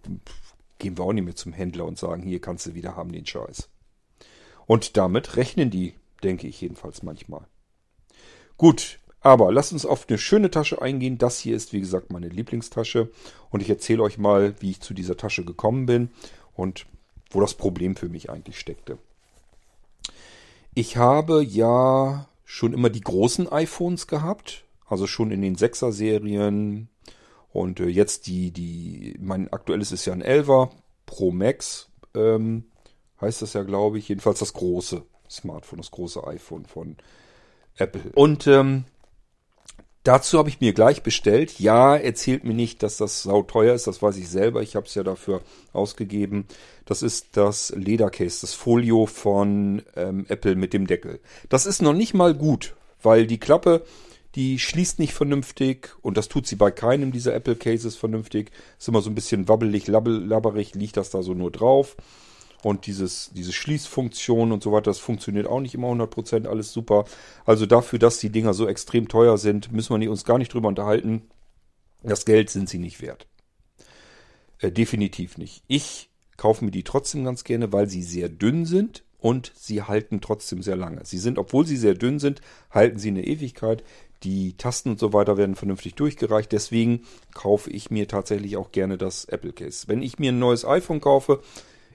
gehen 0.79 0.97
wir 0.97 1.05
auch 1.05 1.13
nicht 1.13 1.23
mehr 1.23 1.35
zum 1.35 1.53
Händler 1.53 1.85
und 1.85 1.97
sagen, 1.97 2.23
hier 2.23 2.41
kannst 2.41 2.65
du 2.65 2.73
wieder 2.73 2.95
haben 2.95 3.11
den 3.11 3.25
Scheiß. 3.25 3.69
Und 4.65 4.97
damit 4.97 5.37
rechnen 5.37 5.69
die, 5.69 5.93
denke 6.23 6.47
ich 6.47 6.59
jedenfalls 6.59 7.01
manchmal. 7.01 7.45
Gut, 8.57 8.99
aber 9.21 9.51
lasst 9.51 9.71
uns 9.71 9.85
auf 9.85 10.07
eine 10.09 10.17
schöne 10.17 10.49
Tasche 10.49 10.81
eingehen. 10.81 11.17
Das 11.17 11.39
hier 11.39 11.55
ist, 11.55 11.73
wie 11.73 11.79
gesagt, 11.79 12.11
meine 12.11 12.27
Lieblingstasche. 12.27 13.11
Und 13.51 13.61
ich 13.61 13.69
erzähle 13.69 14.03
euch 14.03 14.17
mal, 14.17 14.55
wie 14.59 14.71
ich 14.71 14.81
zu 14.81 14.93
dieser 14.93 15.15
Tasche 15.15 15.45
gekommen 15.45 15.85
bin 15.85 16.09
und 16.55 16.87
wo 17.29 17.39
das 17.39 17.53
Problem 17.53 17.95
für 17.95 18.09
mich 18.09 18.29
eigentlich 18.29 18.59
steckte. 18.59 18.97
Ich 20.73 20.97
habe 20.97 21.43
ja 21.43 22.27
schon 22.45 22.73
immer 22.73 22.89
die 22.89 23.01
großen 23.01 23.49
iPhones 23.51 24.07
gehabt, 24.07 24.63
also 24.87 25.07
schon 25.07 25.31
in 25.31 25.41
den 25.41 25.55
6er 25.55 25.91
Serien 25.91 26.89
und 27.53 27.79
äh, 27.79 27.87
jetzt 27.87 28.27
die, 28.27 28.51
die, 28.51 29.15
mein 29.19 29.51
aktuelles 29.51 29.91
ist 29.91 30.05
ja 30.05 30.13
ein 30.13 30.23
11er 30.23 30.69
Pro 31.05 31.31
Max, 31.31 31.89
ähm, 32.13 32.65
heißt 33.19 33.41
das 33.41 33.53
ja, 33.53 33.63
glaube 33.63 33.99
ich, 33.99 34.09
jedenfalls 34.09 34.39
das 34.39 34.53
große 34.53 35.03
Smartphone, 35.29 35.77
das 35.77 35.91
große 35.91 36.25
iPhone 36.25 36.65
von 36.65 36.97
Apple. 37.77 38.11
Und 38.15 38.47
ähm, 38.47 38.85
Dazu 40.03 40.39
habe 40.39 40.49
ich 40.49 40.59
mir 40.59 40.73
gleich 40.73 41.03
bestellt. 41.03 41.59
Ja, 41.59 41.95
erzählt 41.95 42.43
mir 42.43 42.55
nicht, 42.55 42.81
dass 42.81 42.97
das 42.97 43.21
sauteuer 43.21 43.75
ist. 43.75 43.85
Das 43.85 44.01
weiß 44.01 44.17
ich 44.17 44.29
selber. 44.29 44.63
Ich 44.63 44.75
habe 44.75 44.87
es 44.87 44.95
ja 44.95 45.03
dafür 45.03 45.41
ausgegeben. 45.73 46.45
Das 46.85 47.03
ist 47.03 47.37
das 47.37 47.71
Ledercase, 47.75 48.41
das 48.41 48.53
Folio 48.53 49.05
von 49.05 49.83
ähm, 49.95 50.25
Apple 50.27 50.55
mit 50.55 50.73
dem 50.73 50.87
Deckel. 50.87 51.19
Das 51.49 51.67
ist 51.67 51.83
noch 51.83 51.93
nicht 51.93 52.15
mal 52.15 52.33
gut, 52.33 52.75
weil 53.03 53.27
die 53.27 53.39
Klappe, 53.39 53.85
die 54.33 54.57
schließt 54.57 54.97
nicht 54.97 55.13
vernünftig 55.13 55.89
und 56.01 56.17
das 56.17 56.29
tut 56.29 56.47
sie 56.47 56.55
bei 56.55 56.71
keinem 56.71 57.11
dieser 57.11 57.35
Apple 57.35 57.55
Cases 57.55 57.95
vernünftig. 57.95 58.51
Ist 58.79 58.87
immer 58.87 59.01
so 59.01 59.11
ein 59.11 59.15
bisschen 59.15 59.47
wabbelig, 59.47 59.87
labberig, 59.87 60.73
liegt 60.73 60.97
das 60.97 61.11
da 61.11 61.21
so 61.21 61.35
nur 61.35 61.51
drauf. 61.51 61.95
Und 62.63 62.85
dieses, 62.85 63.31
diese 63.33 63.51
Schließfunktion 63.51 64.51
und 64.51 64.61
so 64.61 64.71
weiter, 64.71 64.91
das 64.91 64.99
funktioniert 64.99 65.47
auch 65.47 65.59
nicht 65.59 65.73
immer 65.73 65.87
100%, 65.87 66.47
alles 66.47 66.71
super. 66.71 67.05
Also 67.45 67.65
dafür, 67.65 67.99
dass 67.99 68.19
die 68.19 68.29
Dinger 68.29 68.53
so 68.53 68.67
extrem 68.67 69.07
teuer 69.07 69.37
sind, 69.37 69.71
müssen 69.71 69.99
wir 69.99 70.11
uns 70.11 70.25
gar 70.25 70.37
nicht 70.37 70.53
drüber 70.53 70.67
unterhalten. 70.67 71.23
Das 72.03 72.25
Geld 72.25 72.49
sind 72.49 72.69
sie 72.69 72.79
nicht 72.79 73.01
wert. 73.01 73.27
Äh, 74.59 74.71
definitiv 74.71 75.37
nicht. 75.37 75.63
Ich 75.67 76.09
kaufe 76.37 76.65
mir 76.65 76.71
die 76.71 76.83
trotzdem 76.83 77.23
ganz 77.23 77.43
gerne, 77.43 77.73
weil 77.73 77.89
sie 77.89 78.03
sehr 78.03 78.29
dünn 78.29 78.65
sind 78.65 79.03
und 79.19 79.51
sie 79.55 79.83
halten 79.83 80.21
trotzdem 80.21 80.61
sehr 80.61 80.75
lange. 80.75 81.05
Sie 81.05 81.19
sind, 81.19 81.37
obwohl 81.37 81.65
sie 81.65 81.77
sehr 81.77 81.93
dünn 81.93 82.19
sind, 82.19 82.41
halten 82.71 82.97
sie 82.97 83.09
eine 83.09 83.25
Ewigkeit. 83.25 83.83
Die 84.23 84.55
Tasten 84.57 84.91
und 84.91 84.99
so 84.99 85.13
weiter 85.13 85.37
werden 85.37 85.55
vernünftig 85.55 85.95
durchgereicht. 85.95 86.51
Deswegen 86.51 87.03
kaufe 87.33 87.69
ich 87.71 87.89
mir 87.89 88.07
tatsächlich 88.07 88.57
auch 88.57 88.71
gerne 88.71 88.97
das 88.97 89.25
Apple 89.25 89.53
Case. 89.53 89.87
Wenn 89.87 90.01
ich 90.03 90.19
mir 90.19 90.31
ein 90.31 90.39
neues 90.39 90.65
iPhone 90.65 91.01
kaufe, 91.01 91.41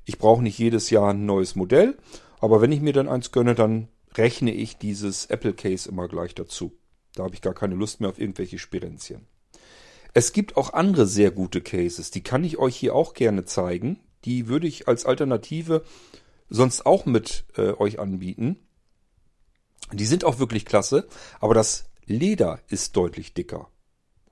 ich 0.06 0.18
brauche 0.18 0.42
nicht 0.42 0.58
jedes 0.58 0.88
Jahr 0.88 1.10
ein 1.10 1.26
neues 1.26 1.56
Modell, 1.56 1.98
aber 2.38 2.62
wenn 2.62 2.72
ich 2.72 2.80
mir 2.80 2.92
dann 2.92 3.08
eins 3.08 3.32
gönne, 3.32 3.54
dann 3.54 3.88
rechne 4.14 4.54
ich 4.54 4.78
dieses 4.78 5.26
Apple 5.26 5.52
Case 5.52 5.88
immer 5.88 6.08
gleich 6.08 6.34
dazu. 6.34 6.72
Da 7.14 7.24
habe 7.24 7.34
ich 7.34 7.42
gar 7.42 7.54
keine 7.54 7.74
Lust 7.74 8.00
mehr 8.00 8.10
auf 8.10 8.20
irgendwelche 8.20 8.58
Spirenzien. 8.58 9.26
Es 10.14 10.32
gibt 10.32 10.56
auch 10.56 10.72
andere 10.72 11.06
sehr 11.06 11.32
gute 11.32 11.60
Cases, 11.60 12.10
die 12.10 12.22
kann 12.22 12.44
ich 12.44 12.56
euch 12.56 12.76
hier 12.76 12.94
auch 12.94 13.14
gerne 13.14 13.44
zeigen. 13.44 14.00
Die 14.24 14.48
würde 14.48 14.66
ich 14.66 14.88
als 14.88 15.04
Alternative 15.04 15.84
sonst 16.48 16.86
auch 16.86 17.04
mit 17.04 17.44
äh, 17.56 17.72
euch 17.72 17.98
anbieten. 17.98 18.56
Die 19.92 20.06
sind 20.06 20.24
auch 20.24 20.38
wirklich 20.38 20.64
klasse, 20.64 21.08
aber 21.40 21.54
das 21.54 21.90
Leder 22.06 22.60
ist 22.68 22.96
deutlich 22.96 23.34
dicker. 23.34 23.68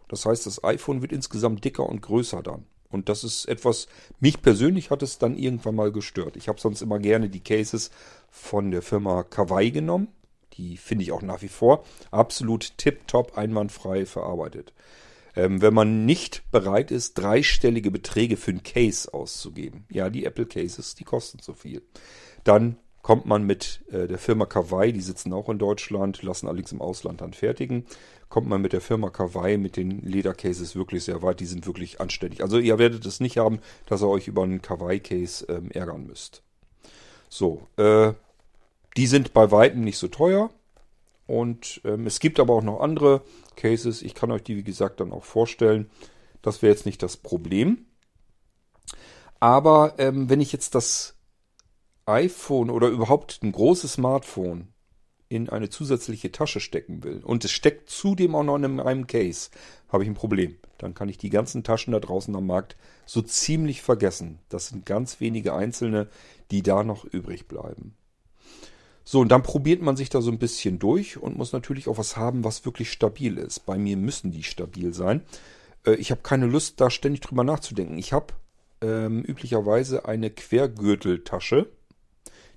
Das 0.09 0.25
heißt, 0.25 0.47
das 0.47 0.63
iPhone 0.63 1.03
wird 1.03 1.13
insgesamt 1.13 1.65
dicker 1.65 1.89
und 1.89 2.01
größer 2.01 2.43
dann. 2.43 2.67
Und 2.95 3.09
das 3.09 3.25
ist 3.25 3.47
etwas, 3.47 3.89
mich 4.21 4.41
persönlich 4.41 4.91
hat 4.91 5.03
es 5.03 5.19
dann 5.19 5.37
irgendwann 5.37 5.75
mal 5.75 5.93
gestört. 5.93 6.37
Ich 6.37 6.49
habe 6.49 6.61
sonst 6.61 6.81
immer 6.81 7.01
gerne 7.01 7.29
die 7.29 7.43
Cases 7.43 7.91
von 8.31 8.71
der 8.71 8.83
Firma 8.83 9.25
Kawaii 9.25 9.73
genommen. 9.73 10.09
Die 10.55 10.77
finde 10.77 11.03
ich 11.03 11.13
auch 11.13 11.23
nach 11.23 11.43
wie 11.43 11.49
vor 11.49 11.85
absolut 12.13 12.79
tipptopp 12.79 13.37
einwandfrei 13.37 14.07
verarbeitet. 14.07 14.73
Ähm, 15.35 15.61
wenn 15.61 15.75
man 15.75 16.07
nicht 16.07 16.49
bereit 16.53 16.93
ist, 16.93 17.15
dreistellige 17.15 17.91
Beträge 17.91 18.37
für 18.37 18.53
ein 18.53 18.63
Case 18.63 19.13
auszugeben, 19.13 19.85
ja, 19.91 20.09
die 20.09 20.25
Apple 20.25 20.47
Cases, 20.47 20.95
die 20.95 21.03
kosten 21.03 21.41
zu 21.41 21.55
viel, 21.55 21.83
dann 22.45 22.77
kommt 23.05 23.27
man 23.27 23.45
mit 23.45 23.85
äh, 23.93 24.09
der 24.09 24.17
Firma 24.17 24.47
Kawaii, 24.47 24.91
die 24.95 25.03
sitzen 25.03 25.35
auch 25.35 25.51
in 25.51 25.59
Deutschland, 25.59 26.23
lassen 26.23 26.49
allerdings 26.49 26.73
im 26.73 26.81
Ausland 26.81 27.21
dann 27.21 27.35
fertigen, 27.35 27.85
kommt 28.31 28.49
man 28.49 28.63
mit 28.63 28.73
der 28.73 28.81
Firma 28.81 29.11
Kawaii 29.11 29.59
mit 29.59 29.77
den 29.77 30.01
Ledercases 30.01 30.75
wirklich 30.75 31.05
sehr 31.05 31.21
weit. 31.21 31.39
Die 31.39 31.45
sind 31.45 31.67
wirklich 31.67 32.01
anständig. 32.01 32.41
Also 32.41 32.59
ihr 32.59 32.79
werdet 32.79 33.05
es 33.05 33.21
nicht 33.21 33.37
haben, 33.37 33.61
dass 33.85 34.03
ihr 34.03 34.09
euch 34.09 34.27
über 34.27 34.43
einen 34.43 34.63
Kawaii-Case 34.63 35.45
ähm, 35.51 35.71
ärgern 35.71 36.07
müsst. 36.07 36.43
So, 37.29 37.69
äh, 37.77 38.15
die 38.97 39.07
sind 39.07 39.35
bei 39.35 39.51
weitem 39.51 39.83
nicht 39.83 39.99
so 39.99 40.09
teuer. 40.09 40.49
Und 41.27 41.83
ähm, 41.85 42.07
es 42.07 42.21
gibt 42.21 42.41
aber 42.41 42.55
auch 42.55 42.63
noch 42.63 42.81
andere 42.81 43.21
Cases. 43.55 44.01
Ich 44.01 44.15
kann 44.15 44.33
euch 44.33 44.45
die, 44.45 44.57
wie 44.57 44.65
gesagt, 44.65 45.01
dann 45.01 45.13
auch 45.13 45.25
vorstellen. 45.25 45.91
Das 46.41 46.63
wäre 46.63 46.73
jetzt 46.73 46.87
nicht 46.87 47.03
das 47.03 47.19
Problem. 47.19 47.85
Aber 49.41 49.93
ähm, 49.99 50.31
wenn 50.31 50.41
ich 50.41 50.53
jetzt 50.53 50.75
das 50.75 51.14
iPhone 52.07 52.71
oder 52.71 52.89
überhaupt 52.89 53.41
ein 53.43 53.53
großes 53.53 53.95
Smartphone 53.95 54.69
in 55.29 55.49
eine 55.49 55.71
zusätzliche 55.71 56.31
Tasche 56.31 56.61
stecken 56.61 57.03
will 57.03 57.23
und 57.25 57.45
es 57.45 57.51
steckt 57.51 57.89
zudem 57.89 58.35
auch 58.35 58.45
noch 58.45 58.57
in 58.57 58.81
einem 58.81 59.07
Case, 59.07 59.51
habe 59.89 60.05
ich 60.05 60.09
ein 60.09 60.15
Problem. 60.15 60.57
Dann 60.79 60.95
kann 60.95 61.09
ich 61.09 61.19
die 61.19 61.31
ganzen 61.31 61.65
Taschen 61.65 61.93
da 61.93 62.01
draußen 62.01 62.35
am 62.37 62.47
Markt 62.47 62.77
so 63.07 63.23
ziemlich 63.23 63.81
vergessen. 63.83 64.39
Das 64.49 64.69
sind 64.69 64.87
ganz 64.87 65.21
wenige 65.21 65.55
einzelne, 65.55 66.09
die 66.51 66.63
da 66.63 66.85
noch 66.85 67.05
übrig 67.05 67.49
bleiben. 67.49 67.97
So, 69.05 69.21
und 69.21 69.29
dann 69.29 69.43
probiert 69.43 69.83
man 69.83 69.97
sich 69.97 70.09
da 70.09 70.23
so 70.23 70.31
ein 70.31 70.39
bisschen 70.39 70.79
durch 70.79 71.19
und 71.19 71.37
muss 71.37 71.53
natürlich 71.53 71.89
auch 71.89 71.99
was 71.99 72.17
haben, 72.17 72.43
was 72.43 72.65
wirklich 72.65 72.91
stabil 72.91 73.37
ist. 73.37 73.67
Bei 73.67 73.77
mir 73.77 73.97
müssen 73.97 74.31
die 74.31 74.43
stabil 74.43 74.95
sein. 74.95 75.23
Äh, 75.87 75.95
ich 75.95 76.11
habe 76.11 76.23
keine 76.23 76.47
Lust, 76.47 76.81
da 76.81 76.91
ständig 76.91 77.21
drüber 77.21 77.45
nachzudenken. 77.45 77.99
Ich 77.99 78.13
habe 78.13 78.35
ähm, 78.81 79.23
üblicherweise 79.23 80.07
eine 80.07 80.31
Quergürteltasche 80.31 81.69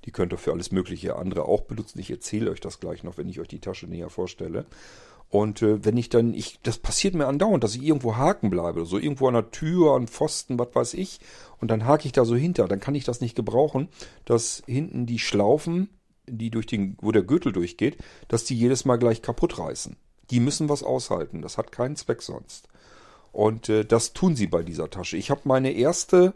die 0.07 0.11
könnt 0.11 0.31
ihr 0.31 0.37
für 0.37 0.53
alles 0.53 0.71
mögliche 0.71 1.17
andere 1.17 1.43
auch 1.43 1.63
benutzen. 1.63 1.99
Ich 1.99 2.09
erzähle 2.09 2.49
euch 2.49 2.61
das 2.61 2.79
gleich 2.79 3.03
noch, 3.03 3.17
wenn 3.17 3.27
ich 3.27 3.41
euch 3.41 3.49
die 3.49 3.59
Tasche 3.59 3.87
näher 3.87 4.09
vorstelle. 4.09 4.65
Und 5.29 5.61
äh, 5.61 5.83
wenn 5.83 5.97
ich 5.97 6.07
dann, 6.07 6.33
ich, 6.33 6.59
das 6.63 6.77
passiert 6.77 7.13
mir 7.13 7.27
andauernd, 7.27 7.61
dass 7.61 7.75
ich 7.75 7.83
irgendwo 7.83 8.15
haken 8.15 8.49
bleibe, 8.49 8.85
so 8.85 8.97
irgendwo 8.97 9.27
an 9.27 9.33
der 9.33 9.51
Tür, 9.51 9.95
an 9.95 10.07
Pfosten, 10.07 10.57
was 10.57 10.69
weiß 10.73 10.93
ich, 10.93 11.19
und 11.59 11.69
dann 11.69 11.85
hake 11.85 12.05
ich 12.05 12.13
da 12.13 12.23
so 12.23 12.37
hinter, 12.37 12.69
dann 12.69 12.79
kann 12.79 12.95
ich 12.95 13.03
das 13.03 13.19
nicht 13.19 13.35
gebrauchen, 13.35 13.89
dass 14.23 14.63
hinten 14.65 15.05
die 15.05 15.19
Schlaufen, 15.19 15.89
die 16.25 16.51
durch 16.51 16.67
den, 16.67 16.95
wo 17.01 17.11
der 17.11 17.23
Gürtel 17.23 17.51
durchgeht, 17.51 17.97
dass 18.29 18.45
die 18.45 18.57
jedes 18.57 18.85
Mal 18.85 18.95
gleich 18.95 19.21
kaputt 19.21 19.59
reißen. 19.59 19.97
Die 20.31 20.39
müssen 20.39 20.69
was 20.69 20.83
aushalten, 20.83 21.41
das 21.41 21.57
hat 21.57 21.73
keinen 21.73 21.97
Zweck 21.97 22.21
sonst. 22.21 22.69
Und 23.33 23.67
äh, 23.67 23.83
das 23.83 24.13
tun 24.13 24.37
sie 24.37 24.47
bei 24.47 24.63
dieser 24.63 24.89
Tasche. 24.89 25.17
Ich 25.17 25.29
habe 25.29 25.41
meine 25.43 25.71
erste 25.71 26.33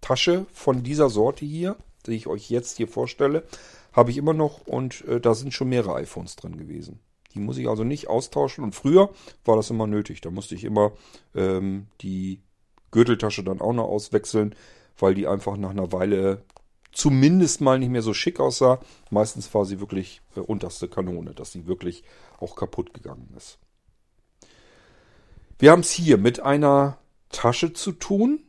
Tasche 0.00 0.46
von 0.52 0.82
dieser 0.82 1.10
Sorte 1.10 1.44
hier, 1.44 1.76
die 2.06 2.16
ich 2.16 2.26
euch 2.26 2.50
jetzt 2.50 2.76
hier 2.76 2.88
vorstelle, 2.88 3.44
habe 3.92 4.10
ich 4.10 4.16
immer 4.16 4.34
noch 4.34 4.66
und 4.66 5.04
äh, 5.06 5.20
da 5.20 5.34
sind 5.34 5.54
schon 5.54 5.68
mehrere 5.68 5.94
iPhones 5.96 6.36
drin 6.36 6.56
gewesen. 6.56 7.00
Die 7.34 7.40
muss 7.40 7.58
ich 7.58 7.68
also 7.68 7.84
nicht 7.84 8.08
austauschen 8.08 8.64
und 8.64 8.74
früher 8.74 9.10
war 9.44 9.56
das 9.56 9.70
immer 9.70 9.86
nötig. 9.86 10.20
Da 10.20 10.30
musste 10.30 10.54
ich 10.54 10.64
immer 10.64 10.92
ähm, 11.34 11.86
die 12.00 12.40
Gürteltasche 12.90 13.42
dann 13.42 13.60
auch 13.60 13.72
noch 13.72 13.88
auswechseln, 13.88 14.54
weil 14.98 15.14
die 15.14 15.26
einfach 15.26 15.56
nach 15.56 15.70
einer 15.70 15.92
Weile 15.92 16.42
zumindest 16.92 17.60
mal 17.60 17.78
nicht 17.78 17.90
mehr 17.90 18.02
so 18.02 18.14
schick 18.14 18.38
aussah. 18.38 18.80
Meistens 19.10 19.52
war 19.52 19.64
sie 19.64 19.80
wirklich 19.80 20.22
äh, 20.36 20.40
unterste 20.40 20.88
Kanone, 20.88 21.34
dass 21.34 21.52
sie 21.52 21.66
wirklich 21.66 22.04
auch 22.38 22.54
kaputt 22.54 22.94
gegangen 22.94 23.32
ist. 23.36 23.58
Wir 25.58 25.72
haben 25.72 25.80
es 25.80 25.90
hier 25.90 26.18
mit 26.18 26.40
einer 26.40 26.98
Tasche 27.30 27.72
zu 27.72 27.92
tun, 27.92 28.44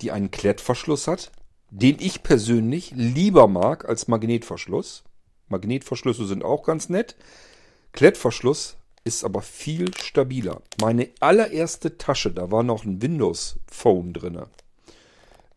die 0.00 0.10
einen 0.10 0.30
Klettverschluss 0.30 1.06
hat 1.06 1.30
den 1.70 1.96
ich 2.00 2.22
persönlich 2.22 2.92
lieber 2.94 3.46
mag 3.46 3.88
als 3.88 4.08
Magnetverschluss. 4.08 5.04
Magnetverschlüsse 5.48 6.26
sind 6.26 6.44
auch 6.44 6.62
ganz 6.62 6.88
nett. 6.88 7.16
Klettverschluss 7.92 8.76
ist 9.04 9.24
aber 9.24 9.42
viel 9.42 9.94
stabiler. 9.96 10.62
Meine 10.80 11.08
allererste 11.20 11.96
Tasche, 11.96 12.32
da 12.32 12.50
war 12.50 12.62
noch 12.62 12.84
ein 12.84 13.02
Windows 13.02 13.58
Phone 13.66 14.12
drin. 14.12 14.42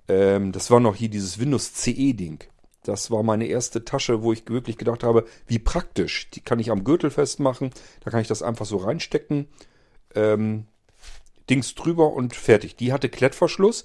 Ähm, 0.07 0.51
das 0.51 0.71
war 0.71 0.79
noch 0.79 0.95
hier 0.95 1.09
dieses 1.09 1.39
Windows 1.39 1.73
CE 1.73 2.13
Ding. 2.13 2.43
Das 2.83 3.11
war 3.11 3.23
meine 3.23 3.45
erste 3.45 3.85
Tasche, 3.85 4.21
wo 4.21 4.33
ich 4.33 4.47
wirklich 4.47 4.77
gedacht 4.77 5.03
habe, 5.03 5.25
wie 5.47 5.59
praktisch. 5.59 6.29
Die 6.31 6.41
kann 6.41 6.59
ich 6.59 6.69
am 6.69 6.83
Gürtel 6.83 7.11
festmachen. 7.11 7.71
Da 8.01 8.11
kann 8.11 8.21
ich 8.21 8.27
das 8.27 8.43
einfach 8.43 8.65
so 8.65 8.77
reinstecken. 8.77 9.47
Ähm, 10.15 10.65
Dings 11.49 11.75
drüber 11.75 12.13
und 12.13 12.35
fertig. 12.35 12.75
Die 12.75 12.91
hatte 12.91 13.09
Klettverschluss. 13.09 13.83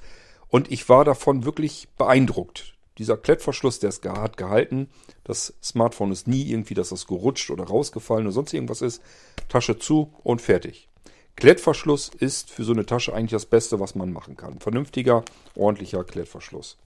Und 0.48 0.70
ich 0.70 0.88
war 0.88 1.04
davon 1.04 1.44
wirklich 1.44 1.88
beeindruckt. 1.96 2.74
Dieser 2.98 3.16
Klettverschluss, 3.16 3.78
der 3.78 3.90
ist 3.90 4.04
hart 4.04 4.36
gehalten. 4.36 4.88
Das 5.22 5.54
Smartphone 5.62 6.10
ist 6.10 6.26
nie 6.26 6.50
irgendwie, 6.50 6.74
dass 6.74 6.88
das 6.88 7.06
gerutscht 7.06 7.50
oder 7.50 7.64
rausgefallen 7.64 8.26
oder 8.26 8.32
sonst 8.32 8.52
irgendwas 8.52 8.82
ist. 8.82 9.02
Tasche 9.48 9.78
zu 9.78 10.12
und 10.24 10.42
fertig. 10.42 10.88
Klettverschluss 11.36 12.10
ist 12.18 12.50
für 12.50 12.64
so 12.64 12.72
eine 12.72 12.84
Tasche 12.84 13.14
eigentlich 13.14 13.30
das 13.30 13.46
Beste, 13.46 13.78
was 13.78 13.94
man 13.94 14.12
machen 14.12 14.36
kann. 14.36 14.58
Vernünftiger, 14.58 15.24
ordentlicher 15.54 16.02
Klettverschluss. 16.02 16.78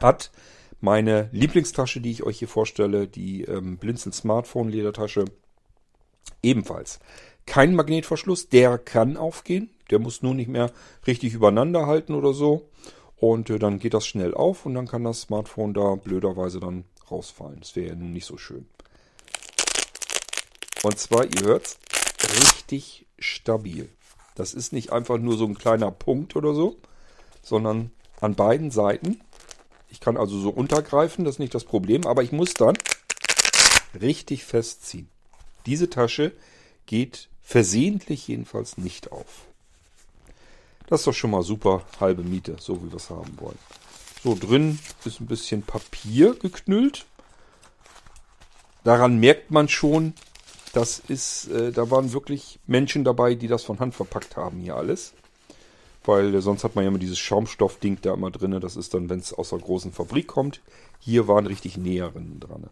Hat 0.00 0.32
meine 0.80 1.28
Lieblingstasche, 1.30 2.00
die 2.00 2.10
ich 2.10 2.24
euch 2.24 2.40
hier 2.40 2.48
vorstelle, 2.48 3.06
die 3.06 3.42
ähm, 3.44 3.78
Blinzel 3.78 4.12
Smartphone 4.12 4.68
Ledertasche, 4.68 5.26
ebenfalls. 6.42 7.00
Kein 7.46 7.74
Magnetverschluss, 7.74 8.48
der 8.48 8.78
kann 8.78 9.16
aufgehen. 9.16 9.70
Der 9.90 9.98
muss 9.98 10.22
nur 10.22 10.34
nicht 10.34 10.48
mehr 10.48 10.70
richtig 11.06 11.32
übereinander 11.32 11.86
halten 11.86 12.14
oder 12.14 12.34
so. 12.34 12.68
Und 13.16 13.50
äh, 13.50 13.58
dann 13.58 13.78
geht 13.78 13.94
das 13.94 14.06
schnell 14.06 14.34
auf 14.34 14.66
und 14.66 14.74
dann 14.74 14.86
kann 14.86 15.04
das 15.04 15.22
Smartphone 15.22 15.74
da 15.74 15.94
blöderweise 15.94 16.60
dann 16.60 16.84
rausfallen. 17.10 17.60
Das 17.60 17.74
wäre 17.74 17.88
ja 17.88 17.94
nun 17.94 18.12
nicht 18.12 18.26
so 18.26 18.36
schön. 18.36 18.66
Und 20.82 20.98
zwar, 20.98 21.24
ihr 21.24 21.42
hört 21.42 21.78
richtig 22.20 23.06
stabil. 23.18 23.88
Das 24.34 24.54
ist 24.54 24.72
nicht 24.72 24.92
einfach 24.92 25.18
nur 25.18 25.36
so 25.36 25.44
ein 25.46 25.58
kleiner 25.58 25.90
Punkt 25.90 26.36
oder 26.36 26.54
so, 26.54 26.76
sondern 27.42 27.90
an 28.20 28.34
beiden 28.34 28.70
Seiten. 28.70 29.20
Ich 29.88 30.00
kann 30.00 30.16
also 30.16 30.38
so 30.38 30.50
untergreifen, 30.50 31.24
das 31.24 31.36
ist 31.36 31.40
nicht 31.40 31.54
das 31.54 31.64
Problem, 31.64 32.06
aber 32.06 32.22
ich 32.22 32.30
muss 32.30 32.54
dann 32.54 32.76
richtig 34.00 34.44
festziehen. 34.44 35.08
Diese 35.68 35.90
Tasche 35.90 36.32
geht 36.86 37.28
versehentlich 37.42 38.26
jedenfalls 38.26 38.78
nicht 38.78 39.12
auf. 39.12 39.44
Das 40.86 41.00
ist 41.00 41.06
doch 41.06 41.12
schon 41.12 41.30
mal 41.30 41.42
super 41.42 41.82
halbe 42.00 42.22
Miete, 42.22 42.56
so 42.58 42.82
wie 42.82 42.90
wir 42.90 42.96
es 42.96 43.10
haben 43.10 43.38
wollen. 43.38 43.58
So, 44.24 44.34
drin 44.34 44.78
ist 45.04 45.20
ein 45.20 45.26
bisschen 45.26 45.62
Papier 45.62 46.34
geknüllt. 46.34 47.04
Daran 48.82 49.18
merkt 49.18 49.50
man 49.50 49.68
schon, 49.68 50.14
das 50.72 51.00
ist, 51.06 51.48
äh, 51.48 51.70
da 51.70 51.90
waren 51.90 52.14
wirklich 52.14 52.58
Menschen 52.66 53.04
dabei, 53.04 53.34
die 53.34 53.48
das 53.48 53.62
von 53.62 53.78
Hand 53.78 53.94
verpackt 53.94 54.36
haben 54.36 54.60
hier 54.60 54.76
alles. 54.76 55.12
Weil 56.04 56.34
äh, 56.34 56.40
sonst 56.40 56.64
hat 56.64 56.76
man 56.76 56.84
ja 56.84 56.88
immer 56.88 56.98
dieses 56.98 57.18
Schaumstoffding 57.18 57.98
da 58.00 58.14
immer 58.14 58.30
drin. 58.30 58.58
Das 58.58 58.76
ist 58.76 58.94
dann, 58.94 59.10
wenn 59.10 59.18
es 59.18 59.34
aus 59.34 59.50
der 59.50 59.58
großen 59.58 59.92
Fabrik 59.92 60.28
kommt. 60.28 60.62
Hier 60.98 61.28
waren 61.28 61.46
richtig 61.46 61.76
Näherinnen 61.76 62.40
dran. 62.40 62.70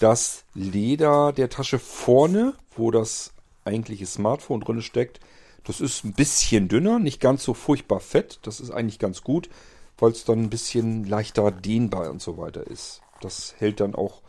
Das 0.00 0.44
Leder 0.54 1.32
der 1.32 1.48
Tasche 1.48 1.78
vorne, 1.78 2.54
wo 2.76 2.90
das 2.90 3.32
eigentliche 3.64 4.06
Smartphone 4.06 4.60
drin 4.60 4.82
steckt, 4.82 5.20
Das 5.64 5.82
ist 5.82 6.02
ein 6.02 6.14
bisschen 6.14 6.68
dünner, 6.68 6.98
nicht 6.98 7.20
ganz 7.20 7.44
so 7.44 7.52
furchtbar 7.52 8.00
fett. 8.00 8.38
Das 8.42 8.58
ist 8.58 8.70
eigentlich 8.70 8.98
ganz 8.98 9.22
gut, 9.22 9.50
weil 9.98 10.12
es 10.12 10.24
dann 10.24 10.40
ein 10.40 10.50
bisschen 10.50 11.04
leichter 11.04 11.50
dehnbar 11.50 12.10
und 12.10 12.22
so 12.22 12.38
weiter 12.38 12.66
ist. 12.66 13.02
Das 13.20 13.54
hält 13.58 13.80
dann 13.80 13.94
auch 13.94 14.22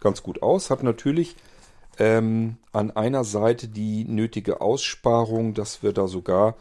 ganz 0.00 0.22
gut 0.22 0.42
aus. 0.42 0.70
Hat 0.70 0.82
natürlich 0.82 1.36
ähm, 1.98 2.56
an 2.72 2.92
einer 2.92 3.24
Seite 3.24 3.68
die 3.68 4.04
nötige 4.04 4.62
Aussparung, 4.62 5.52
dass 5.52 5.82
wir 5.82 5.92
da 5.92 6.08
sogar 6.08 6.56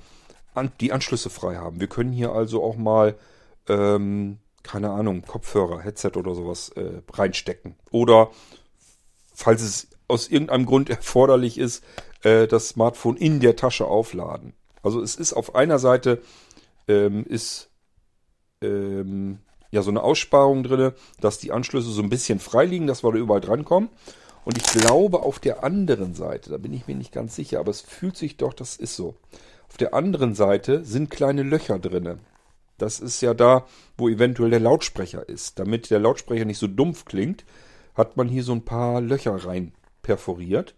an, 0.53 0.72
die 0.81 0.91
Anschlüsse 0.91 1.29
frei 1.29 1.55
haben. 1.55 1.79
Wir 1.79 1.88
können 1.88 2.12
hier 2.12 2.34
also 2.34 2.62
auch 2.62 2.75
mal, 2.75 3.15
ähm, 3.69 4.38
keine 4.65 4.91
Ahnung, 4.91 5.22
Kopfhörer, 5.22 5.79
Headset 5.79 6.12
oder 6.15 6.36
sowas 6.36 6.69
äh, 6.69 7.01
reinstecken. 7.13 7.75
Oder 7.91 8.31
falls 9.34 9.62
es 9.62 9.88
aus 10.07 10.27
irgendeinem 10.27 10.65
Grund 10.65 10.89
erforderlich 10.89 11.57
ist, 11.57 11.84
äh, 12.24 12.48
das 12.48 12.69
Smartphone 12.69 13.15
in 13.15 13.39
der 13.39 13.55
Tasche 13.55 13.86
aufladen. 13.86 14.53
Also 14.84 15.01
es 15.01 15.15
ist 15.15 15.34
auf 15.34 15.55
einer 15.55 15.79
Seite 15.79 16.22
ähm, 16.88 17.25
ist 17.25 17.69
ähm, 18.62 19.39
ja 19.72 19.81
so 19.81 19.89
eine 19.89 20.03
Aussparung 20.03 20.63
drin, 20.63 20.93
dass 21.19 21.39
die 21.39 21.51
Anschlüsse 21.51 21.89
so 21.89 22.01
ein 22.01 22.10
bisschen 22.10 22.39
frei 22.39 22.65
liegen, 22.65 22.88
dass 22.88 23.03
wir 23.03 23.12
da 23.12 23.17
überall 23.17 23.41
drankommen. 23.41 23.89
Und 24.43 24.57
ich 24.57 24.63
glaube 24.63 25.24
auf 25.24 25.39
der 25.39 25.63
anderen 25.63 26.13
Seite, 26.13 26.51
da 26.51 26.57
bin 26.57 26.74
ich 26.74 26.88
mir 26.88 26.95
nicht 26.95 27.12
ganz 27.12 27.36
sicher, 27.36 27.60
aber 27.60 27.72
es 27.72 27.81
fühlt 27.81 28.15
sich 28.15 28.38
doch, 28.38 28.53
das 28.53 28.75
ist 28.75 28.95
so. 28.95 29.15
Auf 29.69 29.77
der 29.77 29.95
anderen 29.95 30.36
Seite 30.36 30.86
sind 30.86 31.10
kleine 31.10 31.41
Löcher 31.41 31.79
drinne. 31.79 32.19
Das 32.77 33.00
ist 33.00 33.22
ja 33.22 33.34
da, 33.34 33.65
wo 33.98 34.10
eventuell 34.10 34.50
der 34.50 34.60
Lautsprecher 34.60 35.27
ist. 35.27 35.60
Damit 35.60 35.89
der 35.89 36.00
Lautsprecher 36.00 36.46
nicht 36.46 36.58
so 36.58 36.67
dumpf 36.67 37.05
klingt, 37.05 37.46
hat 37.94 38.17
man 38.17 38.27
hier 38.27 38.44
so 38.44 38.51
ein 38.51 38.65
paar 38.65 39.01
Löcher 39.01 39.46
rein 39.46 39.72
perforiert 40.01 40.75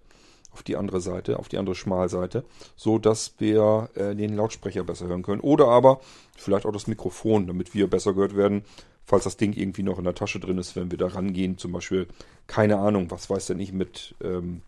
auf 0.51 0.63
die 0.63 0.77
andere 0.77 1.01
Seite, 1.01 1.37
auf 1.37 1.49
die 1.49 1.57
andere 1.57 1.75
Schmalseite, 1.75 2.43
so 2.75 2.97
dass 2.97 3.35
wir 3.37 3.89
äh, 3.95 4.15
den 4.15 4.35
Lautsprecher 4.35 4.83
besser 4.83 5.07
hören 5.07 5.21
können. 5.21 5.41
Oder 5.41 5.67
aber 5.67 5.99
vielleicht 6.35 6.65
auch 6.65 6.71
das 6.71 6.87
Mikrofon, 6.87 7.45
damit 7.47 7.73
wir 7.73 7.87
besser 7.87 8.13
gehört 8.13 8.35
werden, 8.35 8.63
falls 9.03 9.23
das 9.23 9.37
Ding 9.37 9.53
irgendwie 9.53 9.83
noch 9.83 9.97
in 9.99 10.03
der 10.03 10.15
Tasche 10.15 10.39
drin 10.39 10.57
ist, 10.57 10.75
wenn 10.75 10.89
wir 10.91 10.97
da 10.97 11.07
rangehen. 11.07 11.57
Zum 11.57 11.71
Beispiel, 11.71 12.07
keine 12.47 12.77
Ahnung, 12.77 13.11
was 13.11 13.29
weiß 13.29 13.47
der 13.47 13.55
nicht 13.55 13.73
mit 13.73 14.15
ähm, 14.23 14.61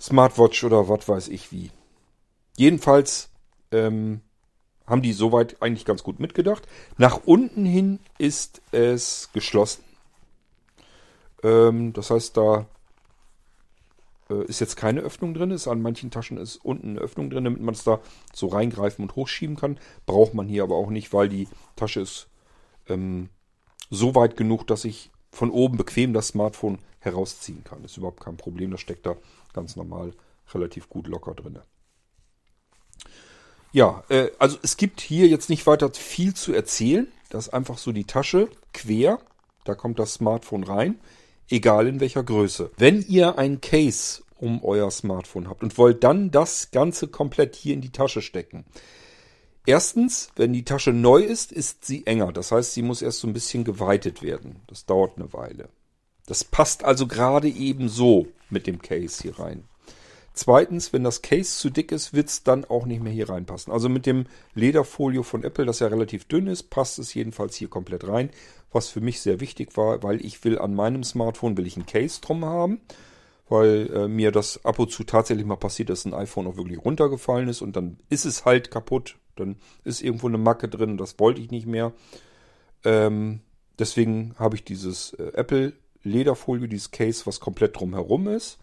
Smartwatch 0.00 0.64
oder 0.64 0.88
was 0.88 1.08
weiß 1.08 1.28
ich 1.28 1.52
wie. 1.52 1.70
Jedenfalls 2.56 3.30
ähm, 3.70 4.20
haben 4.86 5.02
die 5.02 5.12
soweit 5.12 5.60
eigentlich 5.62 5.84
ganz 5.84 6.02
gut 6.02 6.20
mitgedacht. 6.20 6.66
Nach 6.98 7.20
unten 7.24 7.64
hin 7.64 8.00
ist 8.18 8.60
es 8.72 9.30
geschlossen. 9.32 9.84
Ähm, 11.42 11.92
das 11.92 12.10
heißt, 12.10 12.36
da 12.36 12.66
äh, 14.30 14.44
ist 14.44 14.60
jetzt 14.60 14.76
keine 14.76 15.00
Öffnung 15.00 15.34
drin. 15.34 15.50
Ist 15.50 15.68
an 15.68 15.82
manchen 15.82 16.10
Taschen 16.10 16.36
ist 16.36 16.56
unten 16.56 16.90
eine 16.90 17.00
Öffnung 17.00 17.30
drin, 17.30 17.44
damit 17.44 17.60
man 17.60 17.74
es 17.74 17.84
da 17.84 18.00
so 18.32 18.48
reingreifen 18.48 19.02
und 19.02 19.16
hochschieben 19.16 19.56
kann. 19.56 19.78
Braucht 20.06 20.34
man 20.34 20.48
hier 20.48 20.62
aber 20.62 20.76
auch 20.76 20.90
nicht, 20.90 21.12
weil 21.12 21.28
die 21.28 21.48
Tasche 21.76 22.00
ist 22.00 22.28
ähm, 22.88 23.28
so 23.90 24.14
weit 24.14 24.36
genug, 24.36 24.66
dass 24.66 24.84
ich 24.84 25.10
von 25.30 25.50
oben 25.50 25.76
bequem 25.76 26.12
das 26.12 26.28
Smartphone 26.28 26.78
herausziehen 27.00 27.64
kann. 27.64 27.84
Ist 27.84 27.96
überhaupt 27.96 28.20
kein 28.20 28.36
Problem. 28.36 28.70
Das 28.70 28.80
steckt 28.80 29.06
da 29.06 29.16
ganz 29.52 29.76
normal 29.76 30.12
relativ 30.52 30.88
gut 30.88 31.06
locker 31.06 31.34
drin. 31.34 31.58
Ja, 33.74 34.04
äh, 34.08 34.30
also 34.38 34.56
es 34.62 34.78
gibt 34.78 35.02
hier 35.02 35.26
jetzt 35.28 35.50
nicht 35.50 35.66
weiter 35.66 35.92
viel 35.92 36.32
zu 36.32 36.54
erzählen. 36.54 37.08
Das 37.28 37.48
ist 37.48 37.52
einfach 37.52 37.76
so 37.76 37.92
die 37.92 38.04
Tasche 38.04 38.48
quer. 38.72 39.18
Da 39.64 39.74
kommt 39.74 39.98
das 39.98 40.14
Smartphone 40.14 40.64
rein 40.64 40.98
egal 41.48 41.86
in 41.86 42.00
welcher 42.00 42.22
Größe. 42.22 42.70
Wenn 42.76 43.02
ihr 43.02 43.38
ein 43.38 43.60
Case 43.60 44.22
um 44.38 44.62
euer 44.64 44.90
Smartphone 44.90 45.48
habt 45.48 45.62
und 45.62 45.78
wollt 45.78 46.04
dann 46.04 46.30
das 46.30 46.70
Ganze 46.70 47.08
komplett 47.08 47.56
hier 47.56 47.74
in 47.74 47.80
die 47.80 47.92
Tasche 47.92 48.20
stecken. 48.20 48.64
Erstens, 49.66 50.28
wenn 50.36 50.52
die 50.52 50.64
Tasche 50.64 50.92
neu 50.92 51.22
ist, 51.22 51.50
ist 51.50 51.84
sie 51.86 52.06
enger. 52.06 52.32
Das 52.32 52.52
heißt, 52.52 52.74
sie 52.74 52.82
muss 52.82 53.00
erst 53.00 53.20
so 53.20 53.26
ein 53.26 53.32
bisschen 53.32 53.64
geweitet 53.64 54.22
werden. 54.22 54.60
Das 54.66 54.84
dauert 54.84 55.16
eine 55.16 55.32
Weile. 55.32 55.68
Das 56.26 56.44
passt 56.44 56.84
also 56.84 57.06
gerade 57.06 57.48
eben 57.48 57.88
so 57.88 58.26
mit 58.50 58.66
dem 58.66 58.82
Case 58.82 59.22
hier 59.22 59.38
rein. 59.38 59.64
Zweitens, 60.36 60.92
wenn 60.92 61.04
das 61.04 61.22
Case 61.22 61.56
zu 61.56 61.70
dick 61.70 61.92
ist, 61.92 62.12
wird 62.12 62.28
es 62.28 62.42
dann 62.42 62.64
auch 62.64 62.86
nicht 62.86 63.00
mehr 63.00 63.12
hier 63.12 63.28
reinpassen. 63.28 63.72
Also 63.72 63.88
mit 63.88 64.04
dem 64.04 64.26
Lederfolio 64.54 65.22
von 65.22 65.44
Apple, 65.44 65.64
das 65.64 65.78
ja 65.78 65.86
relativ 65.86 66.24
dünn 66.24 66.48
ist, 66.48 66.70
passt 66.70 66.98
es 66.98 67.14
jedenfalls 67.14 67.54
hier 67.54 67.68
komplett 67.68 68.06
rein. 68.08 68.30
Was 68.72 68.88
für 68.88 69.00
mich 69.00 69.20
sehr 69.20 69.38
wichtig 69.38 69.76
war, 69.76 70.02
weil 70.02 70.24
ich 70.24 70.42
will 70.44 70.58
an 70.58 70.74
meinem 70.74 71.04
Smartphone 71.04 71.56
will 71.56 71.68
ich 71.68 71.76
ein 71.76 71.86
Case 71.86 72.20
drum 72.20 72.44
haben, 72.44 72.80
weil 73.48 73.88
äh, 73.94 74.08
mir 74.08 74.32
das 74.32 74.64
ab 74.64 74.80
und 74.80 74.90
zu 74.90 75.04
tatsächlich 75.04 75.46
mal 75.46 75.54
passiert, 75.54 75.88
dass 75.88 76.04
ein 76.04 76.14
iPhone 76.14 76.48
auch 76.48 76.56
wirklich 76.56 76.84
runtergefallen 76.84 77.48
ist 77.48 77.62
und 77.62 77.76
dann 77.76 77.98
ist 78.10 78.24
es 78.24 78.44
halt 78.44 78.72
kaputt. 78.72 79.16
Dann 79.36 79.54
ist 79.84 80.02
irgendwo 80.02 80.26
eine 80.26 80.38
Macke 80.38 80.68
drin 80.68 80.90
und 80.90 80.98
das 80.98 81.20
wollte 81.20 81.40
ich 81.40 81.52
nicht 81.52 81.66
mehr. 81.66 81.92
Ähm, 82.82 83.40
deswegen 83.78 84.34
habe 84.36 84.56
ich 84.56 84.64
dieses 84.64 85.12
äh, 85.12 85.30
Apple 85.34 85.74
Lederfolio, 86.02 86.66
dieses 86.66 86.90
Case, 86.90 87.24
was 87.24 87.38
komplett 87.38 87.78
drumherum 87.78 88.26
ist. 88.26 88.58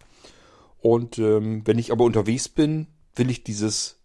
Und 0.82 1.18
ähm, 1.18 1.62
wenn 1.64 1.78
ich 1.78 1.92
aber 1.92 2.04
unterwegs 2.04 2.48
bin, 2.48 2.88
will 3.14 3.30
ich 3.30 3.44
dieses, 3.44 4.00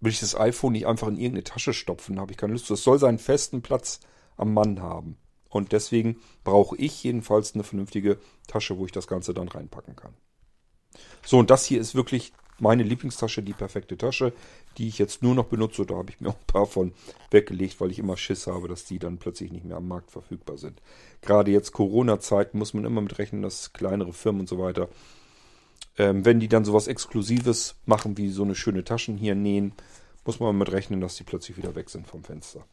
will 0.00 0.12
ich 0.12 0.20
das 0.20 0.34
iPhone 0.34 0.72
nicht 0.72 0.86
einfach 0.86 1.08
in 1.08 1.16
irgendeine 1.16 1.44
Tasche 1.44 1.74
stopfen, 1.74 2.18
habe 2.18 2.32
ich 2.32 2.38
keine 2.38 2.54
Lust. 2.54 2.70
Es 2.70 2.82
soll 2.82 2.98
seinen 2.98 3.18
festen 3.18 3.60
Platz 3.60 4.00
am 4.36 4.54
Mann 4.54 4.80
haben. 4.80 5.18
Und 5.50 5.72
deswegen 5.72 6.16
brauche 6.42 6.74
ich 6.76 7.04
jedenfalls 7.04 7.54
eine 7.54 7.64
vernünftige 7.64 8.18
Tasche, 8.46 8.78
wo 8.78 8.86
ich 8.86 8.92
das 8.92 9.06
Ganze 9.06 9.34
dann 9.34 9.48
reinpacken 9.48 9.94
kann. 9.94 10.14
So, 11.22 11.38
und 11.38 11.50
das 11.50 11.66
hier 11.66 11.78
ist 11.78 11.94
wirklich 11.94 12.32
meine 12.58 12.82
Lieblingstasche, 12.82 13.42
die 13.42 13.52
perfekte 13.52 13.98
Tasche, 13.98 14.32
die 14.78 14.88
ich 14.88 14.96
jetzt 14.96 15.22
nur 15.22 15.34
noch 15.34 15.46
benutze. 15.46 15.84
Da 15.84 15.96
habe 15.96 16.10
ich 16.10 16.20
mir 16.20 16.30
auch 16.30 16.38
ein 16.38 16.46
paar 16.46 16.66
von 16.66 16.94
weggelegt, 17.30 17.78
weil 17.80 17.90
ich 17.90 17.98
immer 17.98 18.16
Schiss 18.16 18.46
habe, 18.46 18.68
dass 18.68 18.86
die 18.86 18.98
dann 18.98 19.18
plötzlich 19.18 19.52
nicht 19.52 19.66
mehr 19.66 19.76
am 19.76 19.88
Markt 19.88 20.10
verfügbar 20.10 20.56
sind. 20.56 20.80
Gerade 21.20 21.50
jetzt 21.50 21.72
Corona-Zeiten 21.72 22.56
muss 22.56 22.72
man 22.72 22.86
immer 22.86 23.02
mit 23.02 23.18
rechnen, 23.18 23.42
dass 23.42 23.74
kleinere 23.74 24.14
Firmen 24.14 24.42
und 24.42 24.48
so 24.48 24.58
weiter 24.58 24.88
ähm, 25.98 26.24
wenn 26.24 26.40
die 26.40 26.48
dann 26.48 26.64
sowas 26.64 26.86
Exklusives 26.86 27.76
machen, 27.84 28.16
wie 28.16 28.30
so 28.30 28.42
eine 28.42 28.54
schöne 28.54 28.84
Taschen 28.84 29.16
hier 29.16 29.34
nähen, 29.34 29.74
muss 30.24 30.40
man 30.40 30.56
mit 30.56 30.70
rechnen, 30.70 31.00
dass 31.00 31.16
die 31.16 31.24
plötzlich 31.24 31.56
wieder 31.56 31.74
weg 31.74 31.90
sind 31.90 32.06
vom 32.06 32.24
Fenster. 32.24 32.64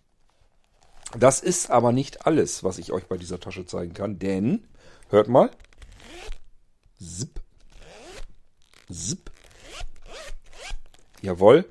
Das 1.17 1.39
ist 1.39 1.71
aber 1.71 1.91
nicht 1.91 2.27
alles, 2.27 2.63
was 2.63 2.77
ich 2.77 2.91
euch 2.91 3.07
bei 3.07 3.17
dieser 3.17 3.39
Tasche 3.39 3.65
zeigen 3.65 3.93
kann, 3.93 4.19
denn, 4.19 4.67
hört 5.09 5.27
mal, 5.27 5.49
zip, 6.99 7.41
zip, 8.91 9.31
jawohl, 11.21 11.65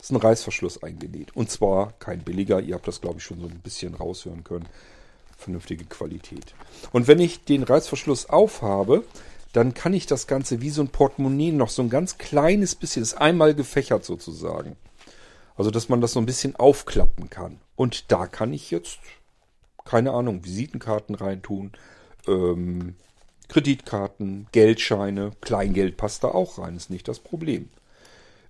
ist 0.00 0.12
ein 0.12 0.16
Reißverschluss 0.16 0.84
eingenäht. 0.84 1.34
Und 1.34 1.50
zwar 1.50 1.92
kein 1.98 2.22
billiger, 2.22 2.60
ihr 2.60 2.76
habt 2.76 2.86
das 2.86 3.00
glaube 3.00 3.18
ich 3.18 3.24
schon 3.24 3.40
so 3.40 3.46
ein 3.46 3.58
bisschen 3.58 3.94
raushören 3.94 4.44
können. 4.44 4.68
Vernünftige 5.36 5.84
Qualität. 5.84 6.54
Und 6.92 7.08
wenn 7.08 7.18
ich 7.18 7.44
den 7.44 7.64
Reißverschluss 7.64 8.30
aufhabe, 8.30 9.04
dann 9.56 9.72
kann 9.72 9.94
ich 9.94 10.06
das 10.06 10.26
Ganze 10.26 10.60
wie 10.60 10.68
so 10.68 10.82
ein 10.82 10.88
Portemonnaie 10.88 11.50
noch 11.50 11.70
so 11.70 11.80
ein 11.80 11.88
ganz 11.88 12.18
kleines 12.18 12.74
bisschen, 12.74 13.02
ist 13.02 13.14
einmal 13.14 13.54
gefächert 13.54 14.04
sozusagen. 14.04 14.76
Also, 15.56 15.70
dass 15.70 15.88
man 15.88 16.02
das 16.02 16.12
so 16.12 16.20
ein 16.20 16.26
bisschen 16.26 16.56
aufklappen 16.56 17.30
kann. 17.30 17.58
Und 17.74 18.12
da 18.12 18.26
kann 18.26 18.52
ich 18.52 18.70
jetzt, 18.70 18.98
keine 19.86 20.12
Ahnung, 20.12 20.44
Visitenkarten 20.44 21.14
reintun, 21.14 21.72
ähm, 22.26 22.96
Kreditkarten, 23.48 24.46
Geldscheine, 24.52 25.30
Kleingeld 25.40 25.96
passt 25.96 26.24
da 26.24 26.28
auch 26.28 26.58
rein, 26.58 26.76
ist 26.76 26.90
nicht 26.90 27.08
das 27.08 27.20
Problem. 27.20 27.70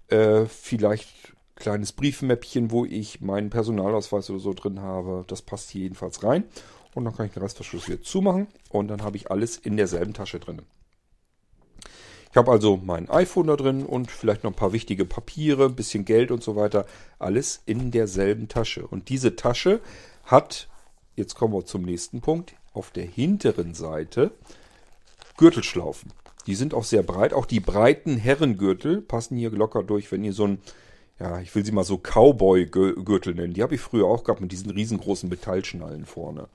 Äh, 0.09 0.47
vielleicht 0.47 1.35
kleines 1.55 1.93
Briefmäppchen, 1.93 2.73
wo 2.73 2.85
ich 2.85 3.21
meinen 3.21 3.51
Personalausweis 3.51 4.29
oder 4.31 4.41
so 4.41 4.55
drin 4.55 4.81
habe. 4.81 5.25
Das 5.29 5.43
passt 5.43 5.71
hier 5.71 5.83
jedenfalls 5.83 6.25
rein. 6.25 6.45
Und 6.95 7.05
dann 7.05 7.15
kann 7.15 7.27
ich 7.27 7.33
den 7.33 7.43
Restverschluss 7.43 7.89
wieder 7.89 8.03
zumachen 8.03 8.49
und 8.71 8.89
dann 8.89 9.03
habe 9.03 9.17
ich 9.17 9.31
alles 9.31 9.57
in 9.57 9.77
derselben 9.77 10.15
Tasche 10.15 10.41
drin. 10.41 10.63
Ich 12.37 12.39
habe 12.39 12.51
also 12.51 12.77
mein 12.77 13.09
iPhone 13.09 13.47
da 13.47 13.57
drin 13.57 13.87
und 13.87 14.11
vielleicht 14.11 14.45
noch 14.45 14.51
ein 14.51 14.57
paar 14.57 14.75
wichtige 14.75 15.07
Papiere, 15.07 15.65
ein 15.65 15.75
bisschen 15.75 16.05
Geld 16.05 16.31
und 16.31 16.43
so 16.43 16.55
weiter. 16.55 16.85
Alles 17.19 17.63
in 17.65 17.91
derselben 17.91 18.47
Tasche. 18.49 18.87
Und 18.87 19.09
diese 19.09 19.37
Tasche 19.37 19.81
hat, 20.23 20.69
jetzt 21.15 21.35
kommen 21.35 21.55
wir 21.55 21.65
zum 21.65 21.81
nächsten 21.81 22.21
Punkt, 22.21 22.53
auf 22.75 22.91
der 22.91 23.07
hinteren 23.07 23.73
Seite 23.73 24.33
Gürtelschlaufen. 25.39 26.13
Die 26.47 26.57
sind 26.57 26.75
auch 26.75 26.85
sehr 26.85 27.03
breit. 27.03 27.33
Auch 27.33 27.47
die 27.47 27.61
breiten 27.61 28.19
Herrengürtel 28.19 29.01
passen 29.01 29.39
hier 29.39 29.49
locker 29.49 29.83
durch, 29.83 30.13
wenn 30.13 30.23
ihr 30.23 30.35
so 30.35 30.47
ein, 30.47 30.59
ja, 31.19 31.41
ich 31.41 31.55
will 31.55 31.65
sie 31.65 31.73
mal 31.73 31.85
so 31.85 31.97
Cowboy-Gürtel 31.97 33.35
nennen. 33.35 33.55
Die 33.55 33.63
habe 33.63 33.77
ich 33.77 33.81
früher 33.81 34.05
auch 34.05 34.25
gehabt 34.25 34.43
mit 34.43 34.53
diesen 34.53 34.71
riesengroßen 34.71 35.31
Metallschnallen 35.31 36.05
vorne. 36.05 36.49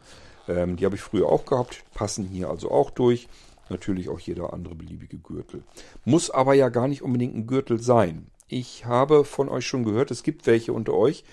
Ähm, 0.47 0.75
die 0.75 0.85
habe 0.85 0.93
ich 0.93 1.01
früher 1.01 1.27
auch 1.27 1.47
gehabt, 1.47 1.83
passen 1.95 2.27
hier 2.27 2.51
also 2.51 2.69
auch 2.69 2.91
durch 2.91 3.27
natürlich 3.71 4.09
auch 4.09 4.19
jeder 4.19 4.53
andere 4.53 4.75
beliebige 4.75 5.17
Gürtel. 5.17 5.63
Muss 6.05 6.29
aber 6.29 6.53
ja 6.53 6.69
gar 6.69 6.87
nicht 6.87 7.01
unbedingt 7.01 7.35
ein 7.35 7.47
Gürtel 7.47 7.81
sein. 7.81 8.27
Ich 8.47 8.85
habe 8.85 9.25
von 9.25 9.49
euch 9.49 9.65
schon 9.65 9.83
gehört, 9.83 10.11
es 10.11 10.23
gibt 10.23 10.45
welche 10.45 10.73
unter 10.73 10.93
euch, 10.93 11.23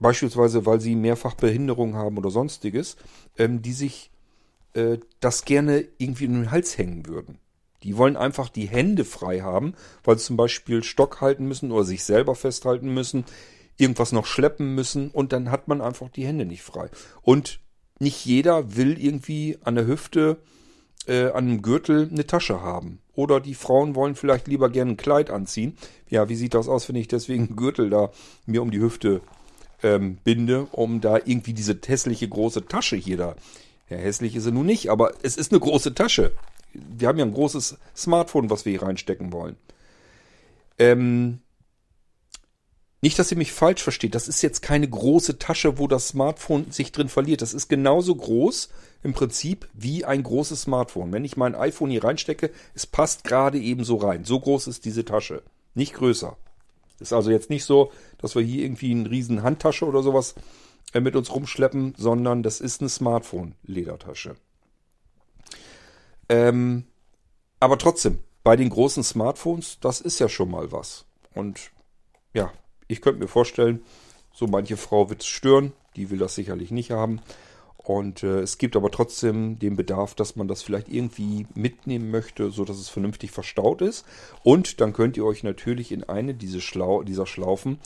beispielsweise 0.00 0.66
weil 0.66 0.80
sie 0.80 0.96
mehrfach 0.96 1.34
Behinderung 1.34 1.94
haben 1.94 2.18
oder 2.18 2.30
sonstiges, 2.30 2.96
ähm, 3.38 3.62
die 3.62 3.72
sich 3.72 4.10
äh, 4.74 4.98
das 5.20 5.44
gerne 5.44 5.86
irgendwie 5.98 6.24
in 6.24 6.34
den 6.34 6.50
Hals 6.50 6.76
hängen 6.76 7.06
würden. 7.06 7.38
Die 7.82 7.96
wollen 7.96 8.16
einfach 8.16 8.48
die 8.48 8.68
Hände 8.68 9.04
frei 9.04 9.40
haben, 9.40 9.74
weil 10.04 10.18
sie 10.18 10.26
zum 10.26 10.36
Beispiel 10.36 10.82
Stock 10.82 11.20
halten 11.20 11.46
müssen 11.46 11.72
oder 11.72 11.84
sich 11.84 12.04
selber 12.04 12.34
festhalten 12.34 12.92
müssen, 12.92 13.24
irgendwas 13.78 14.12
noch 14.12 14.26
schleppen 14.26 14.74
müssen 14.74 15.10
und 15.10 15.32
dann 15.32 15.50
hat 15.50 15.68
man 15.68 15.80
einfach 15.80 16.10
die 16.10 16.26
Hände 16.26 16.44
nicht 16.44 16.62
frei. 16.62 16.90
Und 17.22 17.60
nicht 17.98 18.24
jeder 18.24 18.76
will 18.76 19.02
irgendwie 19.02 19.58
an 19.62 19.74
der 19.74 19.86
Hüfte, 19.86 20.38
äh, 21.06 21.26
an 21.26 21.44
einem 21.44 21.62
Gürtel 21.62 22.08
eine 22.10 22.26
Tasche 22.26 22.62
haben. 22.62 23.00
Oder 23.14 23.40
die 23.40 23.54
Frauen 23.54 23.94
wollen 23.94 24.14
vielleicht 24.14 24.48
lieber 24.48 24.70
gerne 24.70 24.92
ein 24.92 24.96
Kleid 24.96 25.30
anziehen. 25.30 25.76
Ja, 26.08 26.28
wie 26.28 26.36
sieht 26.36 26.54
das 26.54 26.68
aus, 26.68 26.88
wenn 26.88 26.96
ich 26.96 27.08
deswegen 27.08 27.48
einen 27.48 27.56
Gürtel 27.56 27.90
da 27.90 28.10
mir 28.46 28.62
um 28.62 28.70
die 28.70 28.80
Hüfte 28.80 29.20
ähm, 29.82 30.18
binde, 30.24 30.66
um 30.72 31.00
da 31.00 31.16
irgendwie 31.16 31.52
diese 31.52 31.78
hässliche 31.86 32.28
große 32.28 32.66
Tasche 32.66 32.96
hier 32.96 33.16
da. 33.16 33.36
Ja, 33.88 33.96
hässlich 33.96 34.36
ist 34.36 34.44
sie 34.44 34.52
nun 34.52 34.66
nicht, 34.66 34.88
aber 34.88 35.12
es 35.22 35.36
ist 35.36 35.52
eine 35.52 35.60
große 35.60 35.94
Tasche. 35.94 36.32
Wir 36.72 37.08
haben 37.08 37.18
ja 37.18 37.24
ein 37.24 37.34
großes 37.34 37.78
Smartphone, 37.96 38.48
was 38.50 38.64
wir 38.64 38.70
hier 38.70 38.82
reinstecken 38.82 39.32
wollen. 39.32 39.56
Ähm, 40.78 41.40
nicht, 43.02 43.18
dass 43.18 43.30
ihr 43.30 43.38
mich 43.38 43.52
falsch 43.52 43.82
versteht. 43.82 44.14
Das 44.14 44.28
ist 44.28 44.42
jetzt 44.42 44.60
keine 44.60 44.88
große 44.88 45.38
Tasche, 45.38 45.78
wo 45.78 45.88
das 45.88 46.08
Smartphone 46.08 46.70
sich 46.70 46.92
drin 46.92 47.08
verliert. 47.08 47.40
Das 47.40 47.54
ist 47.54 47.68
genauso 47.68 48.14
groß 48.14 48.68
im 49.02 49.14
Prinzip 49.14 49.68
wie 49.72 50.04
ein 50.04 50.22
großes 50.22 50.62
Smartphone. 50.62 51.10
Wenn 51.12 51.24
ich 51.24 51.38
mein 51.38 51.54
iPhone 51.54 51.90
hier 51.90 52.04
reinstecke, 52.04 52.50
es 52.74 52.86
passt 52.86 53.24
gerade 53.24 53.58
eben 53.58 53.84
so 53.84 53.96
rein. 53.96 54.24
So 54.24 54.38
groß 54.38 54.66
ist 54.66 54.84
diese 54.84 55.06
Tasche. 55.06 55.42
Nicht 55.74 55.94
größer. 55.94 56.36
Ist 56.98 57.14
also 57.14 57.30
jetzt 57.30 57.48
nicht 57.48 57.64
so, 57.64 57.90
dass 58.18 58.34
wir 58.34 58.42
hier 58.42 58.64
irgendwie 58.64 58.90
eine 58.90 59.10
riesen 59.10 59.42
Handtasche 59.42 59.86
oder 59.86 60.02
sowas 60.02 60.34
äh, 60.92 61.00
mit 61.00 61.16
uns 61.16 61.34
rumschleppen, 61.34 61.94
sondern 61.96 62.42
das 62.42 62.60
ist 62.60 62.82
eine 62.82 62.90
Smartphone-Ledertasche. 62.90 64.36
Ähm, 66.28 66.84
aber 67.58 67.78
trotzdem, 67.78 68.18
bei 68.44 68.56
den 68.56 68.68
großen 68.68 69.02
Smartphones, 69.02 69.78
das 69.80 70.02
ist 70.02 70.18
ja 70.18 70.28
schon 70.28 70.50
mal 70.50 70.70
was. 70.70 71.06
Und 71.34 71.70
ja, 72.34 72.52
ich 72.90 73.00
könnte 73.00 73.20
mir 73.20 73.28
vorstellen, 73.28 73.82
so 74.32 74.46
manche 74.46 74.76
Frau 74.76 75.10
wird 75.10 75.22
es 75.22 75.26
stören, 75.26 75.72
die 75.96 76.10
will 76.10 76.18
das 76.18 76.34
sicherlich 76.34 76.70
nicht 76.70 76.90
haben. 76.90 77.20
Und 77.78 78.22
äh, 78.22 78.40
es 78.40 78.58
gibt 78.58 78.76
aber 78.76 78.90
trotzdem 78.90 79.58
den 79.58 79.74
Bedarf, 79.74 80.14
dass 80.14 80.36
man 80.36 80.48
das 80.48 80.62
vielleicht 80.62 80.88
irgendwie 80.88 81.46
mitnehmen 81.54 82.10
möchte, 82.10 82.50
so 82.50 82.64
dass 82.64 82.78
es 82.78 82.88
vernünftig 82.88 83.30
verstaut 83.30 83.80
ist. 83.80 84.04
Und 84.42 84.80
dann 84.80 84.92
könnt 84.92 85.16
ihr 85.16 85.24
euch 85.24 85.42
natürlich 85.42 85.90
in 85.90 86.04
eine 86.04 86.34
diese 86.34 86.60
Schlau 86.60 87.02
dieser 87.02 87.26
Schlaufen, 87.26 87.78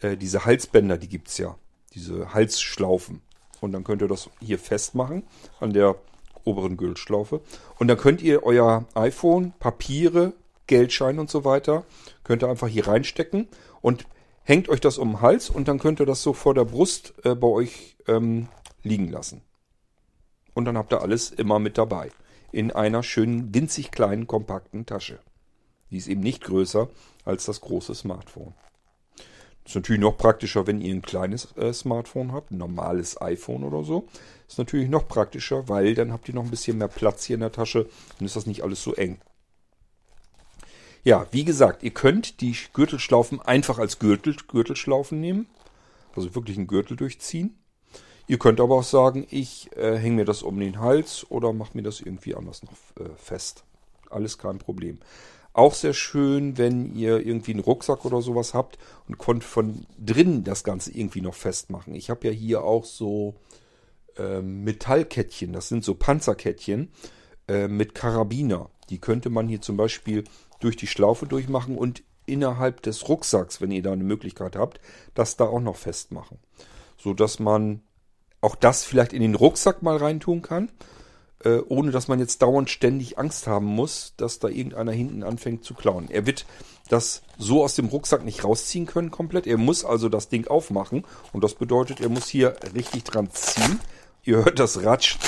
äh, 0.00 0.16
diese 0.16 0.44
Halsbänder, 0.44 0.96
die 0.96 1.08
gibt 1.08 1.28
es 1.28 1.38
ja, 1.38 1.56
diese 1.94 2.32
Halsschlaufen. 2.32 3.20
Und 3.60 3.72
dann 3.72 3.84
könnt 3.84 4.02
ihr 4.02 4.08
das 4.08 4.30
hier 4.40 4.58
festmachen 4.58 5.24
an 5.60 5.72
der 5.72 5.96
oberen 6.44 6.76
Gültschlaufe. 6.76 7.40
Und 7.78 7.88
dann 7.88 7.98
könnt 7.98 8.22
ihr 8.22 8.42
euer 8.42 8.86
iPhone, 8.94 9.52
Papiere, 9.58 10.32
Geldschein 10.66 11.18
und 11.18 11.30
so 11.30 11.44
weiter, 11.44 11.84
könnt 12.24 12.42
ihr 12.42 12.48
einfach 12.48 12.68
hier 12.68 12.88
reinstecken 12.88 13.48
und 13.82 14.06
hängt 14.44 14.68
euch 14.68 14.80
das 14.80 14.98
um 14.98 15.12
den 15.12 15.20
Hals 15.20 15.50
und 15.50 15.68
dann 15.68 15.78
könnt 15.78 16.00
ihr 16.00 16.06
das 16.06 16.22
so 16.22 16.32
vor 16.32 16.54
der 16.54 16.64
Brust 16.64 17.14
äh, 17.24 17.34
bei 17.34 17.48
euch 17.48 17.96
ähm, 18.06 18.48
liegen 18.82 19.08
lassen. 19.08 19.42
Und 20.54 20.66
dann 20.66 20.78
habt 20.78 20.92
ihr 20.92 21.02
alles 21.02 21.30
immer 21.30 21.58
mit 21.58 21.76
dabei. 21.78 22.10
In 22.52 22.70
einer 22.70 23.02
schönen, 23.02 23.52
winzig 23.52 23.90
kleinen, 23.90 24.28
kompakten 24.28 24.86
Tasche. 24.86 25.18
Die 25.90 25.96
ist 25.96 26.06
eben 26.06 26.20
nicht 26.20 26.44
größer 26.44 26.88
als 27.24 27.46
das 27.46 27.60
große 27.60 27.94
Smartphone. 27.94 28.54
Ist 29.66 29.74
natürlich 29.74 30.00
noch 30.00 30.18
praktischer, 30.18 30.66
wenn 30.66 30.80
ihr 30.80 30.94
ein 30.94 31.02
kleines 31.02 31.56
äh, 31.56 31.72
Smartphone 31.72 32.32
habt, 32.32 32.50
ein 32.50 32.58
normales 32.58 33.20
iPhone 33.20 33.64
oder 33.64 33.82
so. 33.82 34.06
Ist 34.46 34.58
natürlich 34.58 34.90
noch 34.90 35.08
praktischer, 35.08 35.68
weil 35.68 35.94
dann 35.94 36.12
habt 36.12 36.28
ihr 36.28 36.34
noch 36.34 36.44
ein 36.44 36.50
bisschen 36.50 36.78
mehr 36.78 36.88
Platz 36.88 37.24
hier 37.24 37.34
in 37.34 37.40
der 37.40 37.52
Tasche 37.52 37.88
und 38.20 38.26
ist 38.26 38.36
das 38.36 38.46
nicht 38.46 38.62
alles 38.62 38.82
so 38.82 38.94
eng. 38.94 39.18
Ja, 41.04 41.26
wie 41.32 41.44
gesagt, 41.44 41.82
ihr 41.82 41.90
könnt 41.90 42.40
die 42.40 42.56
Gürtelschlaufen 42.72 43.40
einfach 43.42 43.78
als 43.78 43.98
Gürtel, 43.98 44.36
Gürtelschlaufen 44.48 45.20
nehmen. 45.20 45.46
Also 46.16 46.34
wirklich 46.34 46.56
einen 46.56 46.66
Gürtel 46.66 46.96
durchziehen. 46.96 47.58
Ihr 48.26 48.38
könnt 48.38 48.58
aber 48.58 48.76
auch 48.76 48.84
sagen, 48.84 49.26
ich 49.30 49.70
äh, 49.76 49.98
hänge 49.98 50.16
mir 50.16 50.24
das 50.24 50.42
um 50.42 50.58
den 50.58 50.80
Hals 50.80 51.26
oder 51.28 51.52
mache 51.52 51.76
mir 51.76 51.82
das 51.82 52.00
irgendwie 52.00 52.34
anders 52.34 52.62
noch 52.62 53.04
äh, 53.04 53.10
fest. 53.16 53.64
Alles 54.08 54.38
kein 54.38 54.58
Problem. 54.58 54.98
Auch 55.52 55.74
sehr 55.74 55.92
schön, 55.92 56.56
wenn 56.56 56.94
ihr 56.96 57.24
irgendwie 57.24 57.52
einen 57.52 57.60
Rucksack 57.60 58.06
oder 58.06 58.22
sowas 58.22 58.54
habt 58.54 58.78
und 59.06 59.18
könnt 59.18 59.44
von 59.44 59.86
drinnen 59.98 60.42
das 60.42 60.64
Ganze 60.64 60.90
irgendwie 60.90 61.20
noch 61.20 61.34
festmachen. 61.34 61.94
Ich 61.94 62.08
habe 62.08 62.26
ja 62.26 62.32
hier 62.32 62.64
auch 62.64 62.86
so 62.86 63.34
äh, 64.16 64.40
Metallkettchen, 64.40 65.52
das 65.52 65.68
sind 65.68 65.84
so 65.84 65.94
Panzerkettchen 65.94 66.88
äh, 67.46 67.68
mit 67.68 67.94
Karabiner. 67.94 68.70
Die 68.88 68.98
könnte 68.98 69.28
man 69.30 69.48
hier 69.48 69.60
zum 69.60 69.76
Beispiel 69.76 70.24
durch 70.64 70.76
die 70.76 70.86
Schlaufe 70.86 71.26
durchmachen 71.26 71.76
und 71.76 72.02
innerhalb 72.26 72.82
des 72.82 73.08
Rucksacks, 73.08 73.60
wenn 73.60 73.70
ihr 73.70 73.82
da 73.82 73.92
eine 73.92 74.04
Möglichkeit 74.04 74.56
habt, 74.56 74.80
das 75.14 75.36
da 75.36 75.44
auch 75.44 75.60
noch 75.60 75.76
festmachen. 75.76 76.38
So 76.96 77.12
dass 77.12 77.38
man 77.38 77.82
auch 78.40 78.56
das 78.56 78.84
vielleicht 78.84 79.12
in 79.12 79.22
den 79.22 79.34
Rucksack 79.34 79.82
mal 79.82 79.96
reintun 79.96 80.42
kann, 80.42 80.70
äh, 81.44 81.58
ohne 81.68 81.90
dass 81.90 82.08
man 82.08 82.18
jetzt 82.18 82.42
dauernd 82.42 82.70
ständig 82.70 83.18
Angst 83.18 83.46
haben 83.46 83.66
muss, 83.66 84.14
dass 84.16 84.38
da 84.38 84.48
irgendeiner 84.48 84.92
hinten 84.92 85.22
anfängt 85.22 85.64
zu 85.64 85.74
klauen. 85.74 86.10
Er 86.10 86.26
wird 86.26 86.46
das 86.88 87.22
so 87.38 87.62
aus 87.62 87.74
dem 87.74 87.86
Rucksack 87.86 88.24
nicht 88.24 88.44
rausziehen 88.44 88.86
können 88.86 89.10
komplett. 89.10 89.46
Er 89.46 89.58
muss 89.58 89.84
also 89.84 90.08
das 90.08 90.28
Ding 90.28 90.46
aufmachen 90.46 91.04
und 91.32 91.44
das 91.44 91.54
bedeutet, 91.54 92.00
er 92.00 92.08
muss 92.08 92.28
hier 92.28 92.56
richtig 92.74 93.04
dran 93.04 93.30
ziehen. 93.30 93.80
Ihr 94.22 94.44
hört 94.44 94.58
das 94.58 94.82
ratscht 94.82 95.18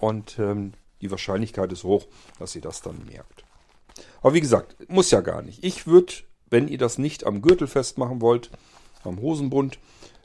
und 0.00 0.38
ähm, 0.38 0.72
die 1.02 1.10
Wahrscheinlichkeit 1.10 1.72
ist 1.72 1.84
hoch, 1.84 2.06
dass 2.38 2.54
ihr 2.54 2.62
das 2.62 2.80
dann 2.80 3.04
merkt. 3.04 3.44
Aber 4.26 4.34
wie 4.34 4.40
gesagt, 4.40 4.90
muss 4.90 5.12
ja 5.12 5.20
gar 5.20 5.40
nicht. 5.40 5.62
Ich 5.62 5.86
würde, 5.86 6.12
wenn 6.50 6.66
ihr 6.66 6.78
das 6.78 6.98
nicht 6.98 7.24
am 7.24 7.42
Gürtel 7.42 7.68
festmachen 7.68 8.20
wollt, 8.20 8.50
am 9.04 9.20
Hosenbund, 9.20 9.78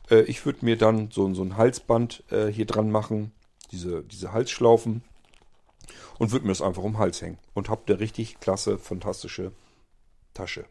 äh, 0.09 0.21
ich 0.21 0.43
würde 0.43 0.65
mir 0.65 0.75
dann 0.75 1.11
so, 1.11 1.31
so 1.35 1.43
ein 1.43 1.55
Halsband 1.55 2.23
äh, 2.31 2.47
hier 2.47 2.65
dran 2.65 2.89
machen, 2.89 3.31
diese, 3.71 4.01
diese 4.01 4.33
Halsschlaufen 4.33 5.03
und 6.17 6.31
würde 6.31 6.47
mir 6.47 6.51
das 6.51 6.63
einfach 6.63 6.81
um 6.81 6.93
den 6.93 6.97
Hals 6.97 7.21
hängen. 7.21 7.37
Und 7.53 7.69
habt 7.69 7.91
eine 7.91 7.99
richtig 7.99 8.39
klasse, 8.39 8.79
fantastische 8.79 9.51
Tasche. 10.33 10.65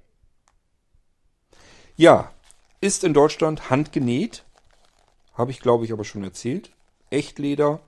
Ja, 1.94 2.32
ist 2.80 3.04
in 3.04 3.14
Deutschland 3.14 3.70
handgenäht. 3.70 4.44
Habe 5.34 5.52
ich, 5.52 5.60
glaube 5.60 5.84
ich, 5.84 5.92
aber 5.92 6.02
schon 6.02 6.24
erzählt. 6.24 6.72
Echtleder, 7.10 7.78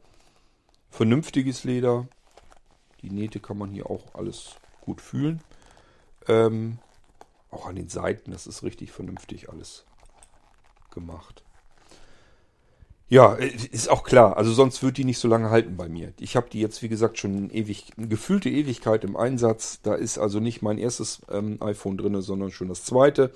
vernünftiges 0.89 1.65
Leder. 1.65 2.07
Die 3.01 3.11
Nähte 3.11 3.41
kann 3.41 3.59
man 3.59 3.73
hier 3.73 3.91
auch 3.91 4.15
alles 4.15 4.55
gut 4.83 5.01
fühlen. 5.01 5.41
Ähm, 6.29 6.79
auch 7.51 7.67
an 7.67 7.77
den 7.77 7.89
Seiten, 7.89 8.31
das 8.31 8.47
ist 8.47 8.63
richtig 8.63 8.93
vernünftig 8.93 9.49
alles 9.49 9.85
gemacht. 10.91 11.43
Ja, 13.09 13.35
äh, 13.35 13.53
ist 13.71 13.91
auch 13.91 14.05
klar. 14.05 14.39
Also 14.39 14.53
sonst 14.53 14.83
wird 14.83 14.97
die 14.97 15.05
nicht 15.05 15.19
so 15.19 15.29
lange 15.29 15.51
halten 15.51 15.77
bei 15.77 15.89
mir. 15.89 16.15
Ich 16.19 16.35
habe 16.35 16.49
die 16.51 16.61
jetzt, 16.61 16.83
wie 16.83 16.89
gesagt, 16.89 17.19
schon 17.19 17.51
ewig, 17.51 17.93
eine 17.99 18.09
gefühlte 18.09 18.49
Ewigkeit 18.49 19.05
im 19.05 19.17
Einsatz. 19.17 19.81
Da 19.83 19.95
ist 19.95 20.17
also 20.17 20.41
nicht 20.41 20.63
mein 20.63 20.79
erstes 20.79 21.21
ähm, 21.31 21.59
iPhone 21.61 21.99
drin, 21.99 22.21
sondern 22.23 22.51
schon 22.51 22.69
das 22.69 22.85
zweite. 22.85 23.33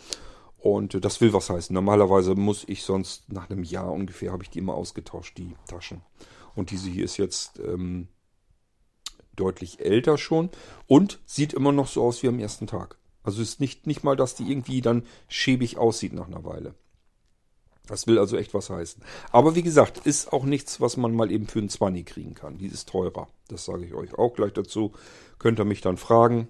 Und 0.56 0.94
äh, 0.94 1.00
das 1.00 1.20
will 1.20 1.34
was 1.34 1.50
heißen. 1.50 1.74
Normalerweise 1.74 2.34
muss 2.34 2.64
ich 2.66 2.84
sonst 2.84 3.30
nach 3.30 3.50
einem 3.50 3.64
Jahr 3.64 3.92
ungefähr, 3.92 4.32
habe 4.32 4.42
ich 4.42 4.50
die 4.50 4.60
immer 4.60 4.74
ausgetauscht, 4.74 5.36
die 5.36 5.54
Taschen. 5.68 6.00
Und 6.54 6.70
diese 6.70 6.88
hier 6.88 7.04
ist 7.04 7.18
jetzt 7.18 7.58
ähm, 7.58 8.08
deutlich 9.36 9.80
älter 9.80 10.18
schon 10.18 10.50
und 10.86 11.20
sieht 11.26 11.52
immer 11.52 11.72
noch 11.72 11.88
so 11.88 12.02
aus 12.02 12.22
wie 12.22 12.28
am 12.28 12.38
ersten 12.38 12.66
Tag. 12.66 12.96
Also 13.22 13.42
ist 13.42 13.60
nicht, 13.60 13.86
nicht 13.86 14.04
mal, 14.04 14.16
dass 14.16 14.34
die 14.34 14.50
irgendwie 14.50 14.80
dann 14.80 15.04
schäbig 15.28 15.78
aussieht 15.78 16.12
nach 16.12 16.28
einer 16.28 16.44
Weile. 16.44 16.74
Das 17.86 18.06
will 18.06 18.18
also 18.18 18.36
echt 18.36 18.52
was 18.54 18.70
heißen. 18.70 19.02
Aber 19.30 19.54
wie 19.54 19.62
gesagt, 19.62 20.06
ist 20.06 20.32
auch 20.32 20.44
nichts, 20.44 20.80
was 20.80 20.96
man 20.96 21.14
mal 21.14 21.30
eben 21.30 21.46
für 21.46 21.58
einen 21.60 21.68
20 21.68 22.06
kriegen 22.06 22.34
kann. 22.34 22.58
Die 22.58 22.66
ist 22.66 22.88
teurer. 22.88 23.28
Das 23.48 23.64
sage 23.64 23.84
ich 23.84 23.94
euch 23.94 24.18
auch 24.18 24.34
gleich 24.34 24.52
dazu. 24.52 24.92
Könnt 25.38 25.60
ihr 25.60 25.64
mich 25.64 25.82
dann 25.82 25.96
fragen, 25.96 26.48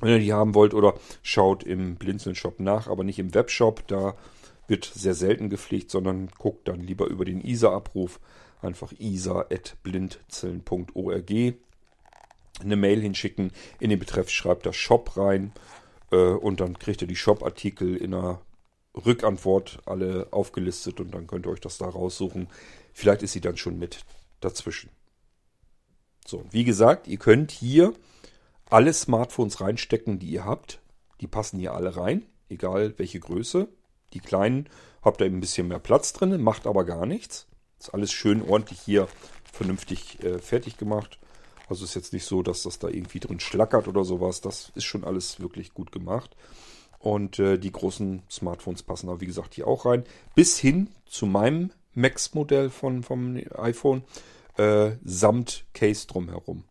wenn 0.00 0.10
ihr 0.10 0.20
die 0.20 0.32
haben 0.32 0.54
wollt 0.54 0.74
oder 0.74 0.94
schaut 1.22 1.64
im 1.64 1.96
Blinzeln-Shop 1.96 2.60
nach, 2.60 2.86
aber 2.86 3.02
nicht 3.02 3.18
im 3.18 3.34
Webshop. 3.34 3.88
Da 3.88 4.14
wird 4.68 4.84
sehr 4.84 5.14
selten 5.14 5.50
gepflegt, 5.50 5.90
sondern 5.90 6.28
guckt 6.38 6.68
dann 6.68 6.80
lieber 6.80 7.06
über 7.06 7.24
den 7.24 7.40
ISA-Abruf. 7.40 8.20
Einfach 8.62 8.92
isa.blinzeln.org 8.98 11.56
eine 12.60 12.76
Mail 12.76 13.00
hinschicken. 13.00 13.52
In 13.80 13.90
den 13.90 13.98
Betreff 13.98 14.30
schreibt 14.30 14.66
das 14.66 14.76
Shop 14.76 15.16
rein 15.16 15.52
äh, 16.10 16.16
und 16.16 16.60
dann 16.60 16.78
kriegt 16.78 17.02
ihr 17.02 17.08
die 17.08 17.16
Shop-Artikel 17.16 17.96
in 17.96 18.14
einer 18.14 18.40
Rückantwort 18.94 19.80
alle 19.84 20.28
aufgelistet 20.30 21.00
und 21.00 21.12
dann 21.12 21.26
könnt 21.26 21.46
ihr 21.46 21.52
euch 21.52 21.60
das 21.60 21.78
da 21.78 21.86
raussuchen. 21.86 22.48
Vielleicht 22.92 23.22
ist 23.22 23.32
sie 23.32 23.40
dann 23.40 23.56
schon 23.56 23.78
mit 23.78 24.04
dazwischen. 24.40 24.90
So, 26.26 26.44
wie 26.50 26.64
gesagt, 26.64 27.06
ihr 27.06 27.18
könnt 27.18 27.50
hier 27.52 27.92
alle 28.68 28.92
Smartphones 28.92 29.60
reinstecken, 29.60 30.18
die 30.18 30.30
ihr 30.30 30.44
habt. 30.44 30.80
Die 31.20 31.26
passen 31.26 31.58
hier 31.58 31.74
alle 31.74 31.96
rein, 31.96 32.26
egal 32.48 32.94
welche 32.96 33.20
Größe. 33.20 33.68
Die 34.12 34.20
kleinen 34.20 34.68
habt 35.02 35.20
ihr 35.20 35.26
ein 35.26 35.40
bisschen 35.40 35.68
mehr 35.68 35.78
Platz 35.78 36.12
drin, 36.12 36.40
macht 36.42 36.66
aber 36.66 36.84
gar 36.84 37.06
nichts. 37.06 37.46
Ist 37.78 37.94
alles 37.94 38.12
schön 38.12 38.42
ordentlich 38.42 38.80
hier 38.80 39.08
vernünftig 39.52 40.22
äh, 40.24 40.38
fertig 40.38 40.78
gemacht. 40.78 41.18
Also 41.68 41.84
ist 41.84 41.94
jetzt 41.94 42.12
nicht 42.12 42.24
so, 42.24 42.42
dass 42.42 42.62
das 42.62 42.78
da 42.78 42.88
irgendwie 42.88 43.20
drin 43.20 43.40
schlackert 43.40 43.88
oder 43.88 44.04
sowas. 44.04 44.40
Das 44.40 44.72
ist 44.74 44.84
schon 44.84 45.04
alles 45.04 45.40
wirklich 45.40 45.74
gut 45.74 45.92
gemacht. 45.92 46.36
Und 46.98 47.38
äh, 47.38 47.58
die 47.58 47.72
großen 47.72 48.22
Smartphones 48.30 48.82
passen 48.82 49.08
da, 49.08 49.20
wie 49.20 49.26
gesagt, 49.26 49.54
hier 49.54 49.66
auch 49.66 49.84
rein. 49.84 50.04
Bis 50.34 50.58
hin 50.58 50.88
zu 51.06 51.26
meinem 51.26 51.70
Max-Modell 51.94 52.70
von, 52.70 53.02
vom 53.02 53.40
iPhone 53.56 54.04
äh, 54.56 54.92
samt 55.04 55.64
Case 55.74 56.06
drumherum. 56.06 56.64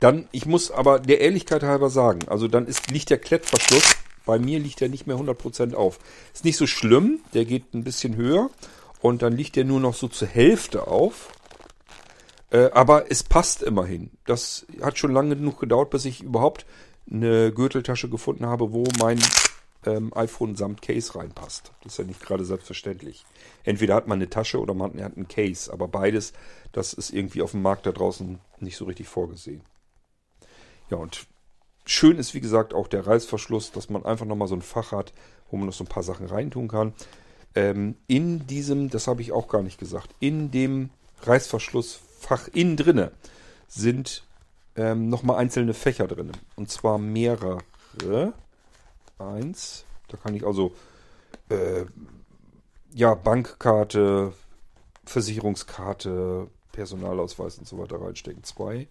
Dann, 0.00 0.28
ich 0.32 0.46
muss 0.46 0.70
aber 0.70 0.98
der 0.98 1.20
Ehrlichkeit 1.20 1.62
halber 1.62 1.90
sagen, 1.90 2.20
also 2.28 2.48
dann 2.48 2.66
ist, 2.66 2.90
liegt 2.90 3.10
der 3.10 3.18
Klettverschluss, 3.18 3.96
bei 4.24 4.38
mir 4.38 4.58
liegt 4.58 4.80
er 4.80 4.88
nicht 4.88 5.06
mehr 5.06 5.16
100% 5.16 5.74
auf. 5.74 5.98
Ist 6.32 6.44
nicht 6.44 6.56
so 6.56 6.66
schlimm, 6.66 7.20
der 7.34 7.44
geht 7.44 7.74
ein 7.74 7.84
bisschen 7.84 8.16
höher 8.16 8.50
und 9.00 9.22
dann 9.22 9.36
liegt 9.36 9.56
der 9.56 9.64
nur 9.64 9.80
noch 9.80 9.94
so 9.94 10.08
zur 10.08 10.28
Hälfte 10.28 10.86
auf. 10.86 11.28
Äh, 12.50 12.70
aber 12.72 13.10
es 13.10 13.22
passt 13.22 13.62
immerhin. 13.62 14.10
Das 14.26 14.66
hat 14.82 14.98
schon 14.98 15.12
lange 15.12 15.36
genug 15.36 15.60
gedauert, 15.60 15.90
bis 15.90 16.04
ich 16.04 16.22
überhaupt 16.22 16.66
eine 17.10 17.52
Gürteltasche 17.52 18.08
gefunden 18.08 18.46
habe, 18.46 18.72
wo 18.72 18.84
mein 18.98 19.20
ähm, 19.86 20.12
iPhone 20.14 20.56
samt 20.56 20.82
Case 20.82 21.14
reinpasst. 21.14 21.72
Das 21.82 21.92
ist 21.92 21.98
ja 21.98 22.04
nicht 22.04 22.20
gerade 22.20 22.44
selbstverständlich. 22.44 23.24
Entweder 23.64 23.94
hat 23.94 24.06
man 24.06 24.18
eine 24.18 24.28
Tasche 24.28 24.60
oder 24.60 24.74
man 24.74 25.02
hat 25.02 25.16
einen 25.16 25.28
Case, 25.28 25.72
aber 25.72 25.88
beides, 25.88 26.32
das 26.72 26.92
ist 26.92 27.10
irgendwie 27.10 27.42
auf 27.42 27.52
dem 27.52 27.62
Markt 27.62 27.86
da 27.86 27.92
draußen 27.92 28.38
nicht 28.60 28.76
so 28.76 28.84
richtig 28.84 29.08
vorgesehen. 29.08 29.62
Ja, 30.90 30.98
und 30.98 31.26
schön 31.86 32.18
ist, 32.18 32.34
wie 32.34 32.40
gesagt, 32.40 32.74
auch 32.74 32.88
der 32.88 33.06
Reißverschluss, 33.06 33.72
dass 33.72 33.90
man 33.90 34.04
einfach 34.04 34.26
nochmal 34.26 34.48
so 34.48 34.56
ein 34.56 34.62
Fach 34.62 34.92
hat, 34.92 35.12
wo 35.50 35.56
man 35.56 35.66
noch 35.66 35.72
so 35.72 35.84
ein 35.84 35.88
paar 35.88 36.02
Sachen 36.02 36.26
reintun 36.26 36.68
kann. 36.68 36.92
Ähm, 37.54 37.96
in 38.06 38.46
diesem, 38.46 38.90
das 38.90 39.06
habe 39.06 39.22
ich 39.22 39.32
auch 39.32 39.48
gar 39.48 39.62
nicht 39.62 39.78
gesagt, 39.78 40.10
in 40.20 40.50
dem 40.50 40.90
Reißverschlussfach 42.20 42.48
innen 42.52 42.76
drinne 42.76 43.12
sind 43.68 44.24
ähm, 44.76 45.08
nochmal 45.08 45.38
einzelne 45.38 45.74
Fächer 45.74 46.06
drin. 46.06 46.32
Und 46.56 46.70
zwar 46.70 46.98
mehrere. 46.98 47.58
Eins. 49.18 49.84
Da 50.08 50.16
kann 50.16 50.34
ich 50.34 50.46
also 50.46 50.72
äh, 51.48 51.84
ja, 52.92 53.14
Bankkarte, 53.14 54.32
Versicherungskarte, 55.04 56.48
Personalausweis 56.72 57.58
und 57.58 57.66
so 57.66 57.78
weiter 57.78 58.00
reinstecken. 58.00 58.44
Zwei. 58.44 58.88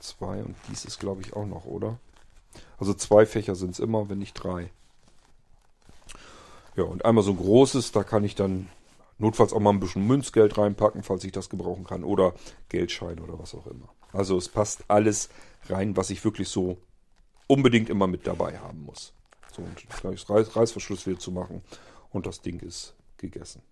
Zwei 0.00 0.42
und 0.42 0.56
dies 0.68 0.84
ist 0.84 0.98
glaube 0.98 1.22
ich 1.22 1.34
auch 1.34 1.46
noch, 1.46 1.64
oder? 1.66 1.98
Also 2.78 2.94
zwei 2.94 3.26
Fächer 3.26 3.54
sind 3.54 3.70
es 3.70 3.78
immer, 3.78 4.08
wenn 4.08 4.18
nicht 4.18 4.34
drei. 4.34 4.70
Ja, 6.74 6.84
und 6.84 7.04
einmal 7.04 7.24
so 7.24 7.30
ein 7.32 7.38
großes, 7.38 7.92
da 7.92 8.02
kann 8.02 8.24
ich 8.24 8.34
dann 8.34 8.68
notfalls 9.18 9.52
auch 9.52 9.60
mal 9.60 9.70
ein 9.70 9.80
bisschen 9.80 10.06
Münzgeld 10.06 10.58
reinpacken, 10.58 11.02
falls 11.02 11.24
ich 11.24 11.32
das 11.32 11.48
gebrauchen 11.48 11.84
kann. 11.84 12.04
Oder 12.04 12.34
Geldschein 12.68 13.18
oder 13.20 13.38
was 13.38 13.54
auch 13.54 13.66
immer. 13.66 13.88
Also 14.12 14.36
es 14.36 14.48
passt 14.48 14.84
alles 14.88 15.28
rein, 15.68 15.96
was 15.96 16.10
ich 16.10 16.24
wirklich 16.24 16.48
so 16.48 16.78
unbedingt 17.46 17.90
immer 17.90 18.06
mit 18.06 18.26
dabei 18.26 18.58
haben 18.58 18.84
muss. 18.84 19.12
So, 19.54 19.62
und 19.62 19.76
gleich 20.00 20.28
Reiß, 20.28 20.56
Reißverschluss 20.56 21.06
wieder 21.06 21.18
zu 21.18 21.32
machen. 21.32 21.62
Und 22.10 22.26
das 22.26 22.40
Ding 22.40 22.60
ist 22.60 22.94
gegessen. 23.16 23.62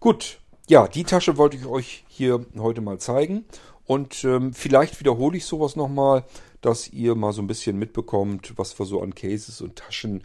Gut, 0.00 0.40
ja, 0.68 0.88
die 0.88 1.04
Tasche 1.04 1.36
wollte 1.36 1.56
ich 1.56 1.66
euch 1.66 2.04
hier 2.08 2.44
heute 2.58 2.80
mal 2.80 2.98
zeigen. 2.98 3.44
Und 3.84 4.24
ähm, 4.24 4.54
vielleicht 4.54 5.00
wiederhole 5.00 5.36
ich 5.36 5.44
sowas 5.44 5.76
nochmal, 5.76 6.24
dass 6.60 6.88
ihr 6.88 7.14
mal 7.14 7.32
so 7.32 7.42
ein 7.42 7.46
bisschen 7.46 7.78
mitbekommt, 7.78 8.52
was 8.56 8.78
wir 8.78 8.86
so 8.86 9.02
an 9.02 9.14
Cases 9.14 9.60
und 9.60 9.76
Taschen 9.76 10.22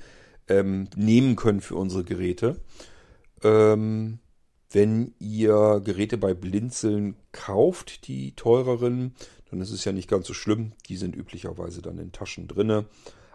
ähm, 0.47 0.87
nehmen 0.95 1.35
können 1.35 1.61
für 1.61 1.75
unsere 1.75 2.03
Geräte. 2.03 2.59
Ähm, 3.43 4.19
wenn 4.71 5.13
ihr 5.19 5.81
Geräte 5.83 6.17
bei 6.17 6.33
Blinzeln 6.33 7.15
kauft, 7.31 8.07
die 8.07 8.33
teureren, 8.35 9.15
dann 9.49 9.61
ist 9.61 9.71
es 9.71 9.85
ja 9.85 9.91
nicht 9.91 10.09
ganz 10.09 10.27
so 10.27 10.33
schlimm. 10.33 10.73
Die 10.89 10.97
sind 10.97 11.15
üblicherweise 11.15 11.81
dann 11.81 11.97
in 11.97 12.11
Taschen 12.11 12.47
drinne. 12.47 12.85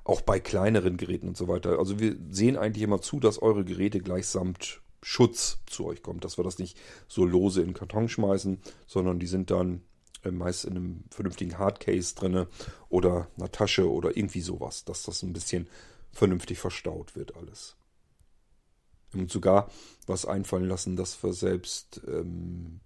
Auch 0.04 0.20
bei 0.20 0.40
kleineren 0.40 0.96
Geräten 0.96 1.28
und 1.28 1.36
so 1.36 1.48
weiter. 1.48 1.78
Also 1.78 1.98
wir 1.98 2.16
sehen 2.30 2.56
eigentlich 2.56 2.82
immer 2.82 3.00
zu, 3.00 3.20
dass 3.20 3.40
eure 3.40 3.64
Geräte 3.64 4.00
gleichsamt 4.00 4.80
Schutz 5.02 5.58
zu 5.66 5.86
euch 5.86 6.02
kommt, 6.02 6.24
dass 6.24 6.38
wir 6.38 6.44
das 6.44 6.58
nicht 6.58 6.78
so 7.08 7.24
lose 7.24 7.60
in 7.60 7.68
den 7.68 7.74
Karton 7.74 8.08
schmeißen, 8.08 8.60
sondern 8.86 9.18
die 9.18 9.26
sind 9.26 9.50
dann 9.50 9.82
äh, 10.24 10.30
meist 10.30 10.64
in 10.64 10.76
einem 10.76 11.04
vernünftigen 11.10 11.58
Hardcase 11.58 12.14
drinne 12.14 12.48
oder 12.88 13.28
einer 13.38 13.50
Tasche 13.50 13.90
oder 13.90 14.16
irgendwie 14.16 14.42
sowas, 14.42 14.84
dass 14.84 15.04
das 15.04 15.22
ein 15.22 15.32
bisschen 15.32 15.68
vernünftig 16.12 16.58
verstaut 16.58 17.16
wird 17.16 17.36
alles. 17.36 17.76
Und 19.14 19.30
sogar 19.30 19.70
was 20.06 20.24
einfallen 20.24 20.68
lassen, 20.68 20.96
dass 20.96 21.22
wir 21.22 21.32
selbst 21.32 22.00
ähm, 22.06 22.80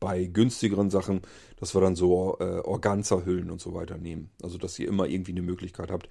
bei 0.00 0.24
günstigeren 0.24 0.90
Sachen, 0.90 1.22
dass 1.56 1.74
wir 1.74 1.80
dann 1.80 1.96
so 1.96 2.36
äh, 2.40 2.58
Organzerhüllen 2.58 3.50
und 3.50 3.60
so 3.60 3.72
weiter 3.72 3.98
nehmen. 3.98 4.30
Also 4.42 4.58
dass 4.58 4.78
ihr 4.78 4.88
immer 4.88 5.06
irgendwie 5.06 5.30
eine 5.32 5.42
Möglichkeit 5.42 5.90
habt, 5.90 6.08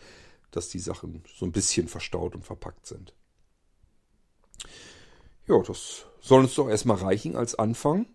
dass 0.50 0.70
die 0.70 0.80
Sachen 0.80 1.24
so 1.36 1.46
ein 1.46 1.52
bisschen 1.52 1.88
verstaut 1.88 2.34
und 2.34 2.46
verpackt 2.46 2.86
sind. 2.86 3.14
Ja, 5.48 5.62
das 5.62 6.06
soll 6.22 6.42
uns 6.42 6.56
doch 6.56 6.70
erstmal 6.70 6.98
reichen 6.98 7.36
als 7.36 7.56
Anfang. 7.56 8.06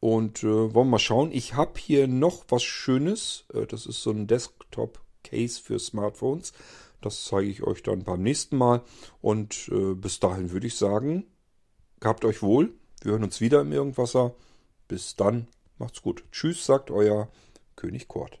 Und 0.00 0.42
äh, 0.42 0.46
wollen 0.46 0.74
wir 0.74 0.84
mal 0.84 0.98
schauen. 0.98 1.32
Ich 1.32 1.54
habe 1.54 1.78
hier 1.78 2.06
noch 2.06 2.44
was 2.48 2.62
Schönes. 2.62 3.44
Äh, 3.52 3.66
das 3.66 3.86
ist 3.86 4.02
so 4.02 4.10
ein 4.10 4.26
Desktop-Case 4.26 5.60
für 5.60 5.78
Smartphones. 5.78 6.52
Das 7.00 7.24
zeige 7.24 7.48
ich 7.48 7.62
euch 7.62 7.82
dann 7.82 8.04
beim 8.04 8.22
nächsten 8.22 8.56
Mal. 8.56 8.82
Und 9.20 9.68
äh, 9.72 9.94
bis 9.94 10.20
dahin 10.20 10.50
würde 10.50 10.66
ich 10.66 10.76
sagen, 10.76 11.24
gehabt 12.00 12.24
euch 12.24 12.42
wohl. 12.42 12.74
Wir 13.02 13.12
hören 13.12 13.24
uns 13.24 13.40
wieder 13.40 13.60
im 13.60 13.72
Irgendwasser. 13.72 14.34
Bis 14.88 15.16
dann, 15.16 15.46
macht's 15.78 16.02
gut. 16.02 16.24
Tschüss, 16.32 16.64
sagt 16.64 16.90
euer 16.90 17.28
König 17.76 18.08
Kort. 18.08 18.40